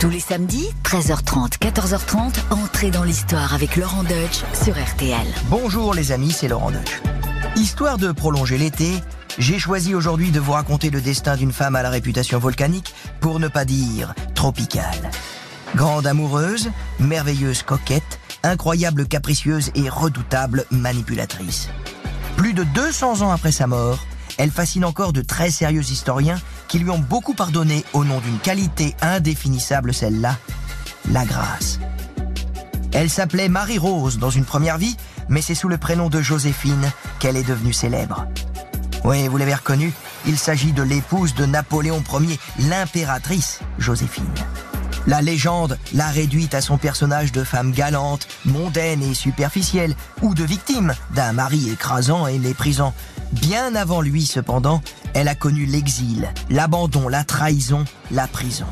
Tous 0.00 0.08
les 0.08 0.18
samedis, 0.18 0.70
13h30, 0.82 1.58
14h30, 1.58 2.32
entrez 2.48 2.90
dans 2.90 3.04
l'histoire 3.04 3.52
avec 3.52 3.76
Laurent 3.76 4.02
Deutsch 4.02 4.40
sur 4.54 4.72
RTL. 4.72 5.26
Bonjour 5.50 5.92
les 5.92 6.10
amis, 6.10 6.30
c'est 6.30 6.48
Laurent 6.48 6.70
Deutsch. 6.70 7.02
Histoire 7.54 7.98
de 7.98 8.10
prolonger 8.10 8.56
l'été, 8.56 8.94
j'ai 9.36 9.58
choisi 9.58 9.94
aujourd'hui 9.94 10.30
de 10.30 10.40
vous 10.40 10.52
raconter 10.52 10.88
le 10.88 11.02
destin 11.02 11.36
d'une 11.36 11.52
femme 11.52 11.76
à 11.76 11.82
la 11.82 11.90
réputation 11.90 12.38
volcanique, 12.38 12.94
pour 13.20 13.40
ne 13.40 13.48
pas 13.48 13.66
dire 13.66 14.14
tropicale. 14.34 15.10
Grande 15.76 16.06
amoureuse, 16.06 16.70
merveilleuse 16.98 17.62
coquette, 17.62 18.20
incroyable 18.42 19.06
capricieuse 19.06 19.70
et 19.74 19.90
redoutable 19.90 20.64
manipulatrice. 20.70 21.68
Plus 22.38 22.54
de 22.54 22.64
200 22.64 23.20
ans 23.20 23.32
après 23.32 23.52
sa 23.52 23.66
mort, 23.66 23.98
elle 24.38 24.50
fascine 24.50 24.86
encore 24.86 25.12
de 25.12 25.20
très 25.20 25.50
sérieux 25.50 25.82
historiens 25.82 26.40
qui 26.70 26.78
lui 26.78 26.90
ont 26.90 27.00
beaucoup 27.00 27.34
pardonné 27.34 27.84
au 27.92 28.04
nom 28.04 28.20
d'une 28.20 28.38
qualité 28.38 28.94
indéfinissable, 29.02 29.92
celle-là, 29.92 30.36
la 31.10 31.24
grâce. 31.24 31.80
Elle 32.92 33.10
s'appelait 33.10 33.48
Marie-Rose 33.48 34.18
dans 34.18 34.30
une 34.30 34.44
première 34.44 34.78
vie, 34.78 34.96
mais 35.28 35.42
c'est 35.42 35.56
sous 35.56 35.68
le 35.68 35.78
prénom 35.78 36.08
de 36.08 36.22
Joséphine 36.22 36.92
qu'elle 37.18 37.36
est 37.36 37.46
devenue 37.46 37.72
célèbre. 37.72 38.26
Oui, 39.02 39.26
vous 39.26 39.36
l'avez 39.36 39.54
reconnu, 39.54 39.92
il 40.26 40.38
s'agit 40.38 40.72
de 40.72 40.82
l'épouse 40.82 41.34
de 41.34 41.44
Napoléon 41.44 42.04
Ier, 42.20 42.38
l'impératrice 42.68 43.60
Joséphine. 43.78 44.24
La 45.06 45.22
légende 45.22 45.78
l'a 45.94 46.08
réduite 46.08 46.54
à 46.54 46.60
son 46.60 46.78
personnage 46.78 47.32
de 47.32 47.44
femme 47.44 47.72
galante, 47.72 48.28
mondaine 48.44 49.02
et 49.02 49.14
superficielle, 49.14 49.94
ou 50.22 50.34
de 50.34 50.44
victime 50.44 50.94
d'un 51.14 51.32
mari 51.32 51.70
écrasant 51.70 52.26
et 52.26 52.38
méprisant. 52.38 52.94
Bien 53.32 53.74
avant 53.74 54.00
lui, 54.00 54.26
cependant, 54.26 54.82
elle 55.14 55.28
a 55.28 55.34
connu 55.34 55.64
l'exil, 55.64 56.28
l'abandon, 56.50 57.08
la 57.08 57.24
trahison, 57.24 57.84
la 58.10 58.26
prison. 58.26 58.66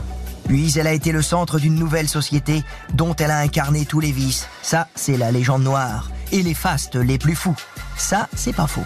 Puis 0.46 0.78
elle 0.78 0.86
a 0.86 0.92
été 0.92 1.12
le 1.12 1.22
centre 1.22 1.58
d'une 1.58 1.74
nouvelle 1.74 2.08
société 2.08 2.64
dont 2.94 3.14
elle 3.16 3.30
a 3.30 3.38
incarné 3.38 3.84
tous 3.84 4.00
les 4.00 4.12
vices. 4.12 4.46
Ça, 4.62 4.88
c'est 4.94 5.16
la 5.16 5.30
légende 5.30 5.62
noire. 5.62 6.10
Et 6.32 6.42
les 6.42 6.54
fastes 6.54 6.96
les 6.96 7.18
plus 7.18 7.34
fous. 7.34 7.56
Ça, 7.96 8.28
c'est 8.34 8.54
pas 8.54 8.66
faux. 8.66 8.84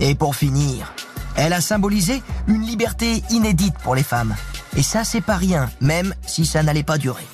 Et 0.00 0.14
pour 0.14 0.34
finir, 0.34 0.94
elle 1.36 1.52
a 1.52 1.60
symbolisé 1.60 2.22
une 2.46 2.62
liberté 2.62 3.22
inédite 3.30 3.74
pour 3.82 3.94
les 3.94 4.02
femmes. 4.02 4.34
Et 4.76 4.82
ça, 4.82 5.04
c'est 5.04 5.20
pas 5.20 5.36
rien, 5.36 5.70
même 5.80 6.14
si 6.26 6.46
ça 6.46 6.62
n'allait 6.62 6.82
pas 6.82 6.98
durer. 6.98 7.26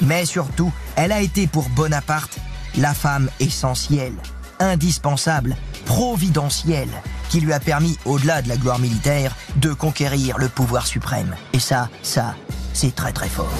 Mais 0.00 0.24
surtout, 0.24 0.72
elle 0.96 1.12
a 1.12 1.20
été 1.20 1.46
pour 1.46 1.68
Bonaparte 1.70 2.38
la 2.76 2.94
femme 2.94 3.28
essentielle, 3.40 4.14
indispensable, 4.60 5.56
providentielle, 5.84 6.88
qui 7.28 7.40
lui 7.40 7.52
a 7.52 7.60
permis, 7.60 7.98
au-delà 8.04 8.42
de 8.42 8.48
la 8.48 8.56
gloire 8.56 8.78
militaire, 8.78 9.34
de 9.56 9.72
conquérir 9.72 10.38
le 10.38 10.48
pouvoir 10.48 10.86
suprême. 10.86 11.34
Et 11.52 11.60
ça, 11.60 11.88
ça, 12.02 12.34
c'est 12.72 12.94
très 12.94 13.12
très 13.12 13.28
fort. 13.28 13.52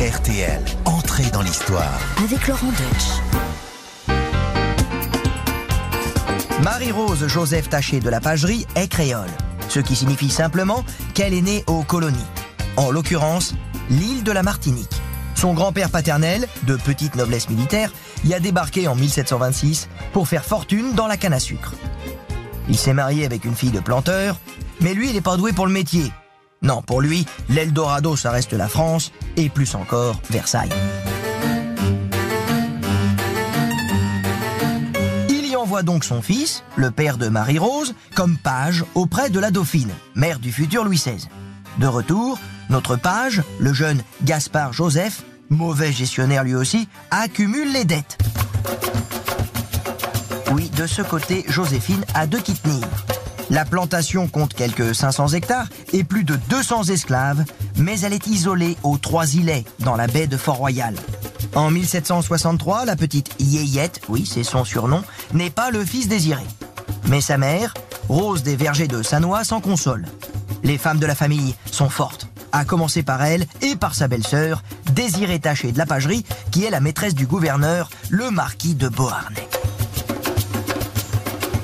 RTL, 0.00 0.62
entrée 0.84 1.30
dans 1.32 1.42
l'histoire. 1.42 1.98
Avec 2.18 2.46
Laurent 2.46 2.68
Deutsch. 2.68 4.14
Marie-Rose 6.62 7.26
Joseph 7.26 7.68
Taché 7.68 8.00
de 8.00 8.08
la 8.08 8.20
Pagerie 8.20 8.66
est 8.74 8.88
créole, 8.88 9.28
ce 9.68 9.80
qui 9.80 9.94
signifie 9.94 10.30
simplement 10.30 10.84
qu'elle 11.12 11.34
est 11.34 11.42
née 11.42 11.62
aux 11.66 11.82
colonies, 11.82 12.16
en 12.76 12.90
l'occurrence 12.90 13.54
l'île 13.90 14.24
de 14.24 14.32
la 14.32 14.42
Martinique. 14.42 15.00
Son 15.34 15.52
grand-père 15.52 15.90
paternel, 15.90 16.48
de 16.66 16.76
petite 16.76 17.16
noblesse 17.16 17.50
militaire, 17.50 17.92
y 18.24 18.34
a 18.34 18.40
débarqué 18.40 18.88
en 18.88 18.94
1726 18.94 19.88
pour 20.12 20.28
faire 20.28 20.44
fortune 20.44 20.92
dans 20.94 21.06
la 21.06 21.16
canne 21.16 21.32
à 21.32 21.40
sucre. 21.40 21.74
Il 22.68 22.78
s'est 22.78 22.94
marié 22.94 23.24
avec 23.26 23.44
une 23.44 23.54
fille 23.54 23.70
de 23.70 23.80
planteur, 23.80 24.38
mais 24.80 24.94
lui, 24.94 25.08
il 25.08 25.14
n'est 25.14 25.20
pas 25.20 25.36
doué 25.36 25.52
pour 25.52 25.66
le 25.66 25.72
métier. 25.72 26.12
Non, 26.62 26.80
pour 26.80 27.02
lui, 27.02 27.26
l'Eldorado, 27.50 28.16
ça 28.16 28.30
reste 28.30 28.54
la 28.54 28.68
France, 28.68 29.12
et 29.36 29.50
plus 29.50 29.74
encore, 29.74 30.20
Versailles. 30.30 30.70
Il 35.28 35.46
y 35.46 35.56
envoie 35.56 35.82
donc 35.82 36.04
son 36.04 36.22
fils, 36.22 36.64
le 36.76 36.90
père 36.90 37.18
de 37.18 37.28
Marie-Rose, 37.28 37.94
comme 38.14 38.38
page 38.38 38.84
auprès 38.94 39.28
de 39.28 39.38
la 39.38 39.50
dauphine, 39.50 39.92
mère 40.14 40.38
du 40.38 40.52
futur 40.52 40.84
Louis 40.84 40.96
XVI. 40.96 41.28
De 41.78 41.86
retour, 41.86 42.38
notre 42.70 42.96
page, 42.96 43.42
le 43.58 43.72
jeune 43.72 44.02
Gaspard 44.22 44.72
Joseph, 44.72 45.22
mauvais 45.50 45.92
gestionnaire 45.92 46.44
lui 46.44 46.54
aussi, 46.54 46.88
accumule 47.10 47.72
les 47.72 47.84
dettes. 47.84 48.18
Oui, 50.52 50.70
de 50.76 50.86
ce 50.86 51.02
côté, 51.02 51.44
Joséphine 51.48 52.04
a 52.14 52.26
deux 52.26 52.40
qui 52.40 52.54
tenir. 52.54 52.86
La 53.50 53.64
plantation 53.64 54.26
compte 54.26 54.54
quelques 54.54 54.94
500 54.94 55.28
hectares 55.28 55.68
et 55.92 56.04
plus 56.04 56.24
de 56.24 56.36
200 56.48 56.84
esclaves, 56.84 57.44
mais 57.76 58.00
elle 58.00 58.12
est 58.12 58.26
isolée 58.26 58.76
aux 58.82 58.96
Trois-Îlets, 58.96 59.64
dans 59.80 59.96
la 59.96 60.06
baie 60.06 60.26
de 60.26 60.36
Fort-Royal. 60.36 60.94
En 61.54 61.70
1763, 61.70 62.84
la 62.84 62.96
petite 62.96 63.30
Yéyette, 63.38 64.00
oui, 64.08 64.28
c'est 64.30 64.44
son 64.44 64.64
surnom, 64.64 65.02
n'est 65.32 65.50
pas 65.50 65.70
le 65.70 65.84
fils 65.84 66.08
désiré. 66.08 66.42
Mais 67.06 67.20
sa 67.20 67.36
mère, 67.36 67.74
Rose 68.08 68.42
des 68.42 68.56
Vergers 68.56 68.88
de 68.88 69.02
Sanois, 69.02 69.44
s'en 69.44 69.60
console. 69.60 70.06
Les 70.62 70.78
femmes 70.78 70.98
de 70.98 71.06
la 71.06 71.14
famille 71.14 71.54
sont 71.70 71.90
fortes, 71.90 72.28
à 72.54 72.64
commencer 72.64 73.02
par 73.02 73.22
elle 73.22 73.46
et 73.62 73.74
par 73.74 73.94
sa 73.94 74.06
belle-sœur, 74.06 74.62
Désirée 74.92 75.40
Taché 75.40 75.72
de 75.72 75.78
la 75.78 75.86
Pagerie, 75.86 76.24
qui 76.52 76.64
est 76.64 76.70
la 76.70 76.80
maîtresse 76.80 77.14
du 77.14 77.26
gouverneur, 77.26 77.90
le 78.10 78.30
marquis 78.30 78.74
de 78.74 78.88
Beauharnais. 78.88 79.48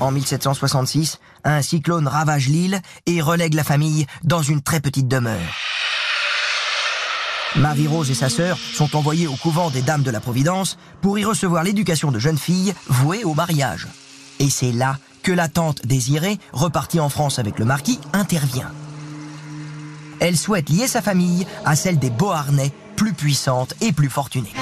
En 0.01 0.11
1766, 0.11 1.19
un 1.45 1.61
cyclone 1.61 2.07
ravage 2.07 2.49
l'île 2.49 2.81
et 3.05 3.21
relègue 3.21 3.53
la 3.53 3.63
famille 3.63 4.05
dans 4.23 4.41
une 4.41 4.61
très 4.61 4.81
petite 4.81 5.07
demeure. 5.07 5.39
Marie-Rose 7.55 8.11
et 8.11 8.15
sa 8.15 8.29
sœur 8.29 8.57
sont 8.57 8.95
envoyées 8.95 9.27
au 9.27 9.35
couvent 9.35 9.69
des 9.69 9.81
Dames 9.81 10.03
de 10.03 10.11
la 10.11 10.19
Providence 10.19 10.77
pour 11.01 11.17
y 11.17 11.23
recevoir 11.23 11.63
l'éducation 11.63 12.11
de 12.11 12.19
jeunes 12.19 12.37
filles 12.37 12.73
vouées 12.87 13.23
au 13.23 13.33
mariage. 13.33 13.87
Et 14.39 14.49
c'est 14.49 14.71
là 14.71 14.97
que 15.23 15.31
la 15.31 15.47
tante 15.47 15.85
désirée, 15.85 16.37
repartie 16.51 16.99
en 16.99 17.09
France 17.09 17.39
avec 17.39 17.59
le 17.59 17.65
marquis, 17.65 17.99
intervient. 18.13 18.71
Elle 20.21 20.37
souhaite 20.37 20.69
lier 20.69 20.87
sa 20.87 21.01
famille 21.01 21.47
à 21.65 21.75
celle 21.75 21.97
des 21.97 22.11
Beauharnais, 22.11 22.71
plus 22.95 23.13
puissante 23.13 23.73
et 23.81 23.91
plus 23.91 24.09
fortunée. 24.09 24.53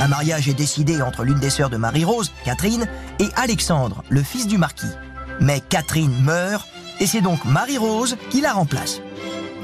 Un 0.00 0.08
mariage 0.08 0.48
est 0.48 0.54
décidé 0.54 1.00
entre 1.00 1.22
l'une 1.22 1.38
des 1.38 1.50
sœurs 1.50 1.70
de 1.70 1.76
Marie-Rose, 1.76 2.32
Catherine, 2.44 2.88
et 3.20 3.28
Alexandre, 3.36 4.02
le 4.08 4.24
fils 4.24 4.48
du 4.48 4.58
marquis. 4.58 4.90
Mais 5.40 5.60
Catherine 5.60 6.20
meurt, 6.22 6.66
et 6.98 7.06
c'est 7.06 7.20
donc 7.20 7.44
Marie-Rose 7.44 8.16
qui 8.30 8.40
la 8.40 8.52
remplace. 8.52 9.00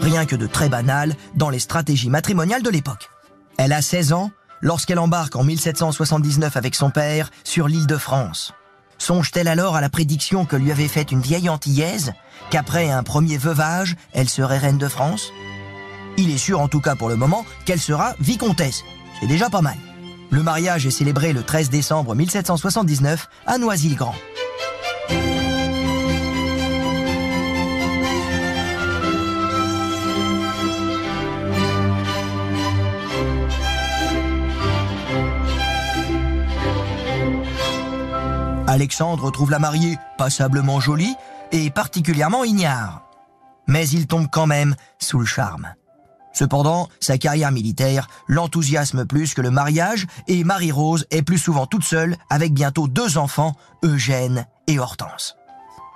Rien 0.01 0.25
que 0.25 0.37
de 0.37 0.47
très 0.47 0.69
banal 0.69 1.17
dans 1.35 1.51
les 1.51 1.59
stratégies 1.59 2.11
matrimoniales 2.11 2.63
de 2.63 2.71
l'époque. 2.71 3.11
Elle 3.57 3.73
a 3.73 3.83
16 3.83 4.13
ans 4.13 4.31
lorsqu'elle 4.61 5.01
embarque 5.01 5.35
en 5.35 5.43
1779 5.43 6.57
avec 6.57 6.77
son 6.77 6.91
père 6.91 7.31
sur 7.43 7.67
l'île 7.67 7.89
de 7.89 7.97
France. 7.97 8.55
Songe-t-elle 9.03 9.49
alors 9.49 9.75
à 9.75 9.81
la 9.81 9.89
prédiction 9.89 10.45
que 10.45 10.55
lui 10.55 10.71
avait 10.71 10.87
faite 10.87 11.11
une 11.11 11.23
vieille 11.23 11.49
antillaise, 11.49 12.13
qu'après 12.51 12.89
un 12.89 13.03
premier 13.03 13.37
veuvage, 13.37 13.97
elle 14.13 14.29
serait 14.29 14.59
reine 14.59 14.79
de 14.79 14.87
France? 14.87 15.33
Il 16.17 16.31
est 16.31 16.39
sûr 16.39 16.61
en 16.61 16.69
tout 16.69 16.81
cas 16.81 16.95
pour 16.95 17.09
le 17.09 17.17
moment 17.17 17.45
qu'elle 17.65 17.81
sera 17.81 18.15
vicomtesse. 18.21 18.85
C'est 19.19 19.27
déjà 19.27 19.51
pas 19.51 19.61
mal. 19.61 19.75
Le 20.31 20.45
mariage 20.45 20.87
est 20.87 20.93
célébré 20.93 21.33
le 21.33 21.43
13 21.43 21.69
décembre 21.69 22.15
1779 22.15 23.29
à 23.45 23.59
Noisy-le-Grand. 23.59 24.15
Alexandre 38.73 39.31
trouve 39.31 39.51
la 39.51 39.59
mariée 39.59 39.99
passablement 40.17 40.81
jolie 40.81 41.15
et 41.53 41.69
particulièrement 41.69 42.43
ignare. 42.43 43.03
Mais 43.67 43.87
il 43.87 44.07
tombe 44.07 44.29
quand 44.33 44.47
même 44.47 44.77
sous 44.99 45.19
le 45.19 45.27
charme. 45.27 45.75
Cependant, 46.33 46.89
sa 46.99 47.19
carrière 47.19 47.53
militaire 47.53 48.09
l'enthousiasme 48.29 49.05
plus 49.05 49.35
que 49.35 49.43
le 49.43 49.51
mariage 49.51 50.07
et 50.27 50.43
Marie-Rose 50.43 51.07
est 51.11 51.21
plus 51.21 51.37
souvent 51.37 51.67
toute 51.67 51.85
seule 51.85 52.17
avec 52.31 52.55
bientôt 52.55 52.89
deux 52.89 53.19
enfants, 53.19 53.55
Eugène 53.85 54.47
et 54.67 54.79
Hortense. 54.79 55.37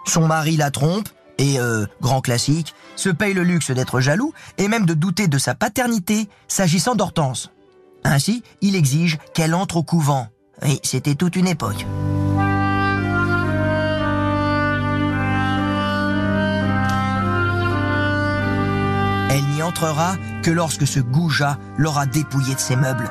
Son 0.05 0.27
mari 0.27 0.59
la 0.59 0.71
trompe 0.71 1.09
et, 1.39 1.59
euh, 1.59 1.87
grand 2.03 2.21
classique, 2.21 2.75
se 2.95 3.09
paye 3.09 3.33
le 3.33 3.43
luxe 3.43 3.71
d'être 3.71 4.01
jaloux 4.01 4.35
et 4.59 4.69
même 4.69 4.85
de 4.85 4.93
douter 4.93 5.29
de 5.29 5.39
sa 5.39 5.55
paternité 5.55 6.29
s'agissant 6.47 6.95
d'Hortense. 6.95 7.51
Ainsi, 8.05 8.43
il 8.61 8.77
exige 8.77 9.17
qu'elle 9.33 9.55
entre 9.55 9.79
au 9.79 9.83
couvent. 9.83 10.29
Et 10.63 10.79
c'était 10.83 11.15
toute 11.15 11.37
une 11.37 11.49
époque. 11.49 11.87
Que 20.43 20.51
lorsque 20.51 20.87
ce 20.87 21.01
goujat 21.01 21.59
l'aura 21.77 22.07
dépouillé 22.07 22.55
de 22.55 22.61
ses 22.61 22.77
meubles. 22.77 23.11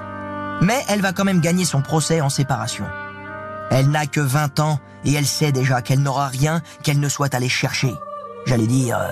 Mais 0.62 0.84
elle 0.90 1.02
va 1.02 1.12
quand 1.12 1.26
même 1.26 1.42
gagner 1.42 1.66
son 1.66 1.82
procès 1.82 2.22
en 2.22 2.30
séparation. 2.30 2.86
Elle 3.72 3.90
n'a 3.90 4.06
que 4.06 4.22
20 4.22 4.60
ans 4.60 4.80
et 5.04 5.14
elle 5.14 5.26
sait 5.26 5.52
déjà 5.52 5.82
qu'elle 5.82 6.02
n'aura 6.02 6.28
rien 6.28 6.62
qu'elle 6.84 7.00
ne 7.00 7.10
soit 7.10 7.34
allée 7.34 7.50
chercher. 7.50 7.94
J'allais 8.46 8.68
dire, 8.68 8.98
euh, 9.00 9.12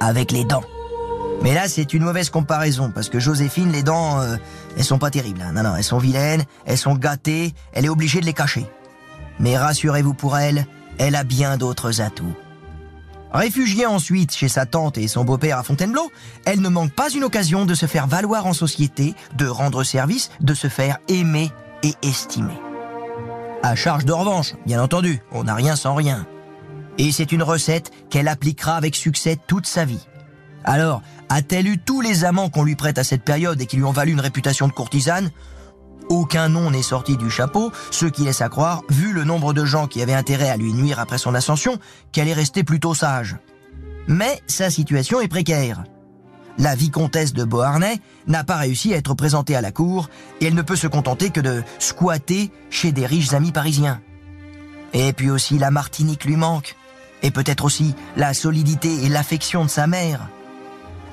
avec 0.00 0.32
les 0.32 0.44
dents. 0.44 0.64
Mais 1.42 1.54
là, 1.54 1.68
c'est 1.68 1.92
une 1.94 2.02
mauvaise 2.04 2.30
comparaison, 2.30 2.90
parce 2.90 3.08
que 3.08 3.20
Joséphine, 3.20 3.70
les 3.70 3.82
dents, 3.82 4.20
euh, 4.20 4.36
elles 4.76 4.84
sont 4.84 4.98
pas 4.98 5.10
terribles. 5.10 5.40
hein. 5.42 5.52
Non, 5.52 5.62
non, 5.62 5.76
elles 5.76 5.84
sont 5.84 5.98
vilaines, 5.98 6.44
elles 6.66 6.78
sont 6.78 6.94
gâtées, 6.94 7.54
elle 7.72 7.84
est 7.84 7.88
obligée 7.90 8.20
de 8.20 8.26
les 8.26 8.32
cacher. 8.32 8.66
Mais 9.38 9.56
rassurez-vous 9.56 10.14
pour 10.14 10.36
elle, 10.36 10.66
elle 10.98 11.14
a 11.14 11.22
bien 11.24 11.56
d'autres 11.56 12.00
atouts. 12.00 12.34
Réfugiée 13.32 13.86
ensuite 13.86 14.34
chez 14.34 14.48
sa 14.48 14.64
tante 14.64 14.96
et 14.96 15.06
son 15.06 15.24
beau-père 15.24 15.58
à 15.58 15.62
Fontainebleau, 15.62 16.10
elle 16.46 16.60
ne 16.60 16.68
manque 16.68 16.92
pas 16.92 17.10
une 17.10 17.24
occasion 17.24 17.66
de 17.66 17.74
se 17.74 17.86
faire 17.86 18.06
valoir 18.06 18.46
en 18.46 18.54
société, 18.54 19.14
de 19.36 19.46
rendre 19.46 19.84
service, 19.84 20.30
de 20.40 20.54
se 20.54 20.68
faire 20.68 20.98
aimer 21.08 21.50
et 21.82 21.94
estimer. 22.02 22.58
À 23.62 23.74
charge 23.74 24.04
de 24.04 24.12
revanche, 24.12 24.54
bien 24.66 24.82
entendu, 24.82 25.20
on 25.32 25.44
n'a 25.44 25.54
rien 25.54 25.76
sans 25.76 25.94
rien. 25.94 26.26
Et 26.96 27.12
c'est 27.12 27.32
une 27.32 27.42
recette 27.42 27.90
qu'elle 28.08 28.28
appliquera 28.28 28.76
avec 28.76 28.96
succès 28.96 29.36
toute 29.46 29.66
sa 29.66 29.84
vie. 29.84 30.06
Alors, 30.64 31.02
a-t-elle 31.28 31.68
eu 31.68 31.78
tous 31.78 32.00
les 32.00 32.24
amants 32.24 32.48
qu'on 32.48 32.64
lui 32.64 32.76
prête 32.76 32.98
à 32.98 33.04
cette 33.04 33.22
période 33.22 33.60
et 33.60 33.66
qui 33.66 33.76
lui 33.76 33.84
ont 33.84 33.92
valu 33.92 34.12
une 34.12 34.20
réputation 34.20 34.68
de 34.68 34.72
courtisane? 34.72 35.30
Aucun 36.08 36.48
nom 36.48 36.70
n'est 36.70 36.82
sorti 36.82 37.16
du 37.16 37.30
chapeau, 37.30 37.70
ce 37.90 38.06
qui 38.06 38.22
laisse 38.22 38.40
à 38.40 38.48
croire, 38.48 38.82
vu 38.88 39.12
le 39.12 39.24
nombre 39.24 39.52
de 39.52 39.64
gens 39.64 39.86
qui 39.86 40.00
avaient 40.00 40.14
intérêt 40.14 40.48
à 40.48 40.56
lui 40.56 40.72
nuire 40.72 41.00
après 41.00 41.18
son 41.18 41.34
ascension, 41.34 41.78
qu'elle 42.12 42.28
est 42.28 42.34
restée 42.34 42.64
plutôt 42.64 42.94
sage. 42.94 43.36
Mais 44.06 44.40
sa 44.46 44.70
situation 44.70 45.20
est 45.20 45.28
précaire. 45.28 45.84
La 46.56 46.74
vicomtesse 46.74 47.34
de 47.34 47.44
Beauharnais 47.44 48.00
n'a 48.26 48.42
pas 48.42 48.56
réussi 48.56 48.94
à 48.94 48.96
être 48.96 49.14
présentée 49.14 49.54
à 49.54 49.60
la 49.60 49.70
cour 49.70 50.08
et 50.40 50.46
elle 50.46 50.54
ne 50.54 50.62
peut 50.62 50.76
se 50.76 50.86
contenter 50.86 51.30
que 51.30 51.40
de 51.40 51.62
squatter 51.78 52.50
chez 52.70 52.90
des 52.90 53.06
riches 53.06 53.34
amis 53.34 53.52
parisiens. 53.52 54.00
Et 54.94 55.12
puis 55.12 55.30
aussi 55.30 55.58
la 55.58 55.70
Martinique 55.70 56.24
lui 56.24 56.36
manque. 56.36 56.74
Et 57.22 57.30
peut-être 57.30 57.64
aussi 57.64 57.94
la 58.16 58.32
solidité 58.32 59.04
et 59.04 59.08
l'affection 59.08 59.64
de 59.64 59.70
sa 59.70 59.86
mère. 59.86 60.28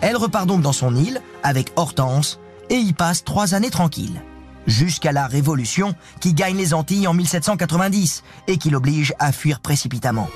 Elle 0.01 0.17
repart 0.17 0.47
donc 0.47 0.61
dans 0.61 0.73
son 0.73 0.95
île 0.95 1.21
avec 1.43 1.71
Hortense 1.75 2.39
et 2.69 2.75
y 2.77 2.93
passe 2.93 3.23
trois 3.23 3.53
années 3.53 3.71
tranquilles. 3.71 4.21
Jusqu'à 4.67 5.11
la 5.11 5.27
Révolution 5.27 5.95
qui 6.19 6.33
gagne 6.33 6.57
les 6.57 6.73
Antilles 6.73 7.07
en 7.07 7.13
1790 7.13 8.23
et 8.47 8.57
qui 8.57 8.69
l'oblige 8.69 9.13
à 9.19 9.31
fuir 9.31 9.59
précipitamment. 9.59 10.29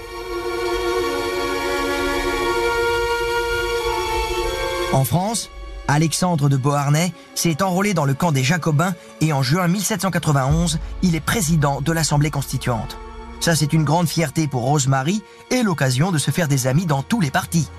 En 4.91 5.03
France, 5.03 5.49
Alexandre 5.87 6.49
de 6.49 6.57
Beauharnais 6.57 7.13
s'est 7.35 7.63
enrôlé 7.63 7.93
dans 7.93 8.05
le 8.05 8.13
camp 8.13 8.31
des 8.31 8.43
Jacobins 8.43 8.93
et 9.21 9.33
en 9.33 9.41
juin 9.41 9.67
1791, 9.67 10.79
il 11.01 11.15
est 11.15 11.19
président 11.19 11.81
de 11.81 11.91
l'Assemblée 11.91 12.31
constituante. 12.31 12.97
Ça, 13.39 13.55
c'est 13.55 13.73
une 13.73 13.83
grande 13.83 14.07
fierté 14.07 14.47
pour 14.47 14.63
Rosemary 14.63 15.23
et 15.49 15.63
l'occasion 15.63 16.11
de 16.11 16.17
se 16.17 16.31
faire 16.31 16.47
des 16.47 16.67
amis 16.67 16.85
dans 16.85 17.03
tous 17.03 17.21
les 17.21 17.31
partis. 17.31 17.69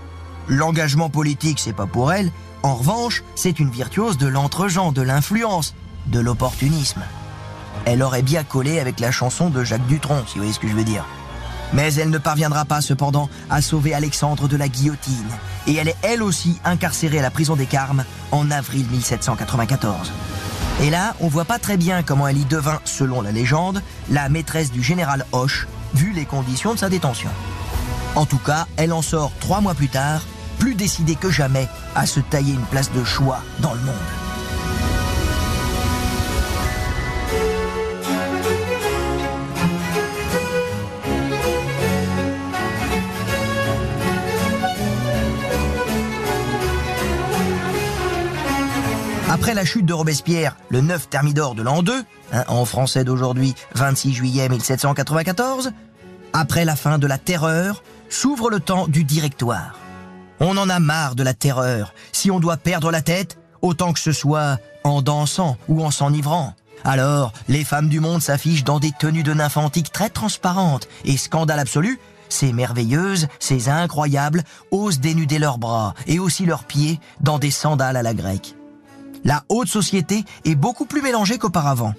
L'engagement 0.48 1.10
politique, 1.10 1.58
c'est 1.60 1.72
pas 1.72 1.86
pour 1.86 2.12
elle. 2.12 2.32
En 2.62 2.74
revanche, 2.74 3.22
c'est 3.34 3.60
une 3.60 3.70
virtuose 3.70 4.18
de 4.18 4.26
l'entre-gens, 4.26 4.90
de 4.90 5.02
l'influence, 5.02 5.74
de 6.06 6.20
l'opportunisme. 6.20 7.02
Elle 7.84 8.02
aurait 8.02 8.22
bien 8.22 8.44
collé 8.44 8.78
avec 8.80 9.00
la 9.00 9.10
chanson 9.10 9.50
de 9.50 9.64
Jacques 9.64 9.86
Dutronc, 9.86 10.24
si 10.26 10.34
vous 10.34 10.40
voyez 10.40 10.52
ce 10.52 10.58
que 10.58 10.68
je 10.68 10.74
veux 10.74 10.84
dire. 10.84 11.04
Mais 11.72 11.94
elle 11.94 12.10
ne 12.10 12.18
parviendra 12.18 12.64
pas 12.64 12.80
cependant 12.80 13.28
à 13.48 13.62
sauver 13.62 13.94
Alexandre 13.94 14.48
de 14.48 14.56
la 14.56 14.68
guillotine. 14.68 15.30
Et 15.66 15.74
elle 15.76 15.88
est 15.88 15.96
elle 16.02 16.22
aussi 16.22 16.60
incarcérée 16.64 17.20
à 17.20 17.22
la 17.22 17.30
prison 17.30 17.56
des 17.56 17.66
Carmes 17.66 18.04
en 18.32 18.50
avril 18.50 18.86
1794. 18.90 20.12
Et 20.82 20.90
là, 20.90 21.14
on 21.20 21.28
voit 21.28 21.44
pas 21.44 21.58
très 21.58 21.76
bien 21.76 22.02
comment 22.02 22.26
elle 22.26 22.38
y 22.38 22.44
devint, 22.44 22.80
selon 22.84 23.20
la 23.20 23.32
légende, 23.32 23.82
la 24.10 24.28
maîtresse 24.28 24.72
du 24.72 24.82
général 24.82 25.26
Hoche, 25.32 25.68
vu 25.94 26.12
les 26.12 26.24
conditions 26.24 26.74
de 26.74 26.78
sa 26.78 26.88
détention. 26.88 27.30
En 28.14 28.26
tout 28.26 28.38
cas, 28.38 28.66
elle 28.76 28.92
en 28.92 29.02
sort 29.02 29.32
trois 29.40 29.60
mois 29.60 29.74
plus 29.74 29.88
tard, 29.88 30.22
plus 30.58 30.74
décidée 30.74 31.14
que 31.16 31.30
jamais 31.30 31.68
à 31.94 32.06
se 32.06 32.20
tailler 32.20 32.54
une 32.54 32.60
place 32.60 32.90
de 32.92 33.04
choix 33.04 33.40
dans 33.60 33.74
le 33.74 33.80
monde. 33.80 34.29
Après 49.50 49.62
la 49.62 49.66
chute 49.66 49.84
de 49.84 49.92
Robespierre, 49.92 50.56
le 50.68 50.80
9 50.80 51.10
Thermidor 51.10 51.56
de 51.56 51.62
l'an 51.62 51.82
2, 51.82 52.04
hein, 52.32 52.44
en 52.46 52.64
français 52.64 53.02
d'aujourd'hui 53.02 53.56
26 53.74 54.12
juillet 54.12 54.48
1794, 54.48 55.72
après 56.32 56.64
la 56.64 56.76
fin 56.76 56.98
de 56.98 57.08
la 57.08 57.18
terreur, 57.18 57.82
s'ouvre 58.08 58.48
le 58.48 58.60
temps 58.60 58.86
du 58.86 59.02
directoire. 59.02 59.76
On 60.38 60.56
en 60.56 60.68
a 60.68 60.78
marre 60.78 61.16
de 61.16 61.24
la 61.24 61.34
terreur. 61.34 61.94
Si 62.12 62.30
on 62.30 62.38
doit 62.38 62.58
perdre 62.58 62.92
la 62.92 63.02
tête, 63.02 63.38
autant 63.60 63.92
que 63.92 63.98
ce 63.98 64.12
soit 64.12 64.58
en 64.84 65.02
dansant 65.02 65.56
ou 65.66 65.84
en 65.84 65.90
s'enivrant. 65.90 66.54
Alors, 66.84 67.32
les 67.48 67.64
femmes 67.64 67.88
du 67.88 67.98
monde 67.98 68.22
s'affichent 68.22 68.62
dans 68.62 68.78
des 68.78 68.92
tenues 69.00 69.24
de 69.24 69.34
nymphes 69.34 69.56
antiques 69.56 69.90
très 69.90 70.10
transparentes 70.10 70.86
et 71.04 71.16
scandale 71.16 71.58
absolu, 71.58 71.98
ces 72.28 72.52
merveilleuses, 72.52 73.26
ces 73.40 73.68
incroyables, 73.68 74.44
osent 74.70 75.00
dénuder 75.00 75.40
leurs 75.40 75.58
bras 75.58 75.94
et 76.06 76.20
aussi 76.20 76.46
leurs 76.46 76.62
pieds 76.62 77.00
dans 77.20 77.40
des 77.40 77.50
sandales 77.50 77.96
à 77.96 78.02
la 78.04 78.14
grecque. 78.14 78.54
La 79.24 79.44
haute 79.48 79.68
société 79.68 80.24
est 80.44 80.54
beaucoup 80.54 80.86
plus 80.86 81.02
mélangée 81.02 81.38
qu'auparavant. 81.38 81.94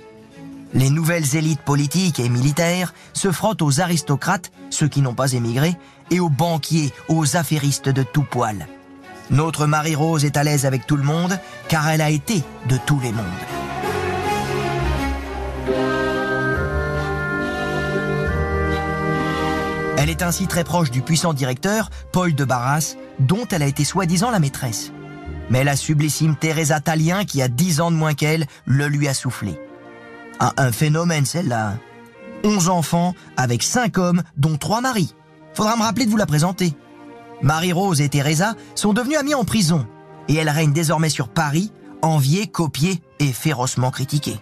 Les 0.74 0.90
nouvelles 0.90 1.36
élites 1.36 1.62
politiques 1.62 2.20
et 2.20 2.30
militaires 2.30 2.94
se 3.14 3.32
frottent 3.32 3.62
aux 3.62 3.80
aristocrates, 3.80 4.52
ceux 4.70 4.88
qui 4.88 5.02
n'ont 5.02 5.14
pas 5.14 5.34
émigré, 5.34 5.78
et 6.10 6.20
aux 6.20 6.30
banquiers, 6.30 6.92
aux 7.10 7.36
affairistes 7.36 7.90
de 7.90 8.04
tout 8.04 8.24
poil. 8.24 8.68
Notre 9.30 9.66
Marie-Rose 9.66 10.26
est 10.26 10.38
à 10.38 10.44
l'aise 10.44 10.66
avec 10.66 10.88
tout 10.88 10.98
le 10.98 11.04
monde, 11.04 11.40
car 11.68 11.88
elle 11.90 12.02
a 12.02 12.10
été 12.10 12.44
de 12.68 12.78
tous 12.86 13.00
les 13.00 13.12
mondes. 13.12 13.26
Elle 19.98 20.10
est 20.10 20.24
ainsi 20.24 20.48
très 20.48 20.64
proche 20.64 20.90
du 20.90 21.02
puissant 21.02 21.34
directeur, 21.34 21.92
Paul 22.12 22.34
de 22.34 22.44
Barras, 22.44 22.96
dont 23.20 23.46
elle 23.52 23.62
a 23.62 23.68
été 23.68 23.84
soi-disant 23.84 24.32
la 24.32 24.40
maîtresse. 24.40 24.92
Mais 25.52 25.66
la 25.66 25.76
sublissime 25.76 26.38
Teresa 26.38 26.80
Talien, 26.80 27.26
qui 27.26 27.42
a 27.42 27.50
10 27.50 27.82
ans 27.82 27.92
de 27.92 27.98
moins 27.98 28.14
qu'elle, 28.14 28.48
le 28.66 28.88
lui 28.88 29.10
a 29.10 29.14
soufflé. 29.14 29.60
Ah, 30.40 30.54
un 30.56 30.72
phénomène 30.72 31.26
celle-là. 31.26 31.74
11 32.46 32.70
enfants 32.70 33.14
avec 33.36 33.62
5 33.62 33.98
hommes, 33.98 34.24
dont 34.38 34.58
3 34.58 34.80
maris. 34.80 35.14
Faudra 35.54 35.76
me 35.76 35.84
rappeler 35.84 36.06
de 36.06 36.10
vous 36.10 36.18
la 36.18 36.26
présenter. 36.26 36.74
Marie-Rose 37.42 38.00
et 38.00 38.08
Teresa 38.08 38.56
sont 38.76 38.94
devenues 38.94 39.18
amies 39.18 39.36
en 39.36 39.44
prison, 39.44 39.86
et 40.30 40.36
elle 40.36 40.50
règne 40.50 40.72
désormais 40.72 41.10
sur 41.10 41.28
Paris, 41.28 41.74
enviée, 42.02 42.48
copiée 42.48 43.02
et 43.20 43.34
férocement 43.34 43.92
critiquée. 43.92 44.40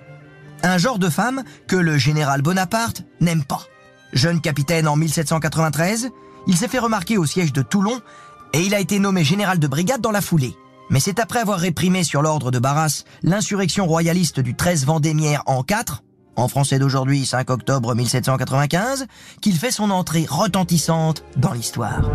Un 0.61 0.77
genre 0.77 0.99
de 0.99 1.09
femme 1.09 1.43
que 1.67 1.75
le 1.75 1.97
général 1.97 2.43
Bonaparte 2.43 3.03
n'aime 3.19 3.43
pas. 3.43 3.63
Jeune 4.13 4.41
capitaine 4.41 4.87
en 4.87 4.95
1793, 4.95 6.11
il 6.45 6.55
s'est 6.55 6.67
fait 6.67 6.77
remarquer 6.77 7.17
au 7.17 7.25
siège 7.25 7.51
de 7.51 7.63
Toulon 7.63 7.99
et 8.53 8.61
il 8.61 8.75
a 8.75 8.79
été 8.79 8.99
nommé 8.99 9.23
général 9.23 9.57
de 9.57 9.67
brigade 9.67 10.01
dans 10.01 10.11
la 10.11 10.21
foulée. 10.21 10.55
Mais 10.89 10.99
c'est 10.99 11.19
après 11.19 11.39
avoir 11.39 11.59
réprimé 11.59 12.03
sur 12.03 12.21
l'ordre 12.21 12.51
de 12.51 12.59
Barras 12.59 13.03
l'insurrection 13.21 13.85
royaliste 13.85 14.39
du 14.39 14.55
13 14.55 14.85
Vendémiaire 14.85 15.43
en 15.45 15.61
4, 15.61 16.03
en 16.35 16.47
français 16.47 16.79
d'aujourd'hui 16.79 17.25
5 17.25 17.49
octobre 17.49 17.93
1795, 17.93 19.05
qu'il 19.41 19.57
fait 19.57 19.71
son 19.71 19.91
entrée 19.91 20.25
retentissante 20.27 21.23
dans 21.37 21.53
l'histoire. 21.53 22.09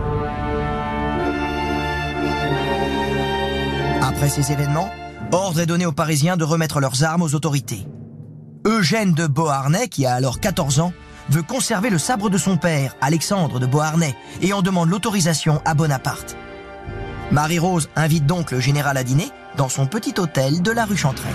Après 4.03 4.29
ces 4.29 4.51
événements, 4.51 4.91
ordre 5.33 5.61
est 5.61 5.67
donné 5.67 5.87
aux 5.87 5.93
Parisiens 5.93 6.37
de 6.37 6.45
remettre 6.45 6.81
leurs 6.81 7.05
armes 7.05 7.23
aux 7.23 7.35
autorités. 7.35 7.87
Eugène 8.67 9.13
de 9.13 9.27
Beauharnais, 9.27 9.89
qui 9.89 10.07
a 10.07 10.15
alors 10.15 10.41
14 10.41 10.81
ans, 10.81 10.93
veut 11.31 11.43
conserver 11.43 11.91
le 11.91 11.99
sabre 11.99 12.29
de 12.29 12.39
son 12.39 12.57
père, 12.57 12.97
Alexandre 13.01 13.61
de 13.61 13.67
Beauharnais, 13.67 14.17
et 14.43 14.53
en 14.53 14.63
demande 14.63 14.89
l'autorisation 14.89 15.61
à 15.65 15.75
Bonaparte. 15.75 16.37
Marie-Rose 17.33 17.89
invite 17.97 18.27
donc 18.27 18.51
le 18.51 18.61
général 18.61 18.97
à 18.97 19.05
dîner 19.05 19.31
dans 19.57 19.69
son 19.69 19.87
petit 19.87 20.15
hôtel 20.19 20.63
de 20.63 20.71
la 20.71 20.85
rue 20.85 20.97
Chantraine. 20.97 21.35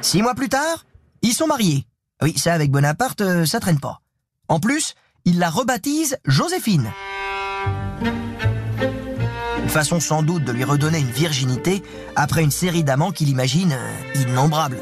Six 0.00 0.22
mois 0.22 0.34
plus 0.34 0.48
tard, 0.48 0.86
ils 1.22 1.34
sont 1.34 1.46
mariés. 1.46 1.86
Oui, 2.22 2.36
ça 2.36 2.54
avec 2.54 2.70
Bonaparte, 2.70 3.20
euh, 3.20 3.46
ça 3.46 3.60
traîne 3.60 3.80
pas. 3.80 4.00
En 4.48 4.60
plus, 4.60 4.94
il 5.24 5.38
la 5.38 5.50
rebaptise 5.50 6.18
Joséphine. 6.24 6.90
Une 9.62 9.68
façon 9.68 10.00
sans 10.00 10.22
doute 10.22 10.44
de 10.44 10.52
lui 10.52 10.64
redonner 10.64 10.98
une 10.98 11.10
virginité 11.10 11.82
après 12.16 12.42
une 12.42 12.50
série 12.50 12.84
d'amants 12.84 13.12
qu'il 13.12 13.28
imagine 13.28 13.72
euh, 13.72 14.22
innombrables. 14.22 14.78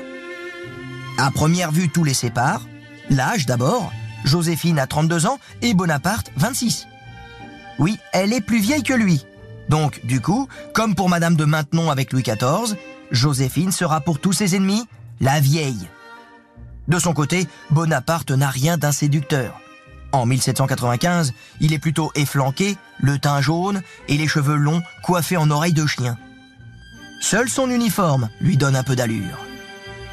À 1.18 1.30
première 1.30 1.72
vue, 1.72 1.88
tout 1.88 2.04
les 2.04 2.14
sépare. 2.14 2.62
L'âge 3.10 3.46
d'abord. 3.46 3.92
Joséphine 4.24 4.78
a 4.78 4.86
32 4.86 5.26
ans 5.26 5.38
et 5.62 5.74
Bonaparte 5.74 6.30
26. 6.36 6.86
Oui, 7.78 7.98
elle 8.12 8.32
est 8.32 8.40
plus 8.40 8.60
vieille 8.60 8.82
que 8.82 8.94
lui. 8.94 9.24
Donc, 9.68 10.04
du 10.04 10.20
coup, 10.20 10.48
comme 10.72 10.94
pour 10.94 11.08
Madame 11.08 11.36
de 11.36 11.44
Maintenon 11.44 11.90
avec 11.90 12.12
Louis 12.12 12.22
XIV, 12.22 12.76
Joséphine 13.10 13.72
sera 13.72 14.00
pour 14.00 14.18
tous 14.18 14.32
ses 14.32 14.56
ennemis 14.56 14.84
la 15.20 15.40
vieille. 15.40 15.88
De 16.88 16.98
son 16.98 17.12
côté, 17.12 17.48
Bonaparte 17.70 18.30
n'a 18.30 18.48
rien 18.48 18.78
d'un 18.78 18.92
séducteur. 18.92 19.60
En 20.12 20.24
1795, 20.24 21.32
il 21.60 21.72
est 21.72 21.78
plutôt 21.78 22.12
efflanqué, 22.14 22.76
le 23.00 23.18
teint 23.18 23.40
jaune 23.40 23.82
et 24.08 24.16
les 24.16 24.28
cheveux 24.28 24.56
longs 24.56 24.82
coiffés 25.02 25.36
en 25.36 25.50
oreilles 25.50 25.72
de 25.72 25.86
chien. 25.86 26.16
Seul 27.20 27.48
son 27.48 27.70
uniforme 27.70 28.28
lui 28.40 28.56
donne 28.56 28.76
un 28.76 28.84
peu 28.84 28.94
d'allure. 28.94 29.38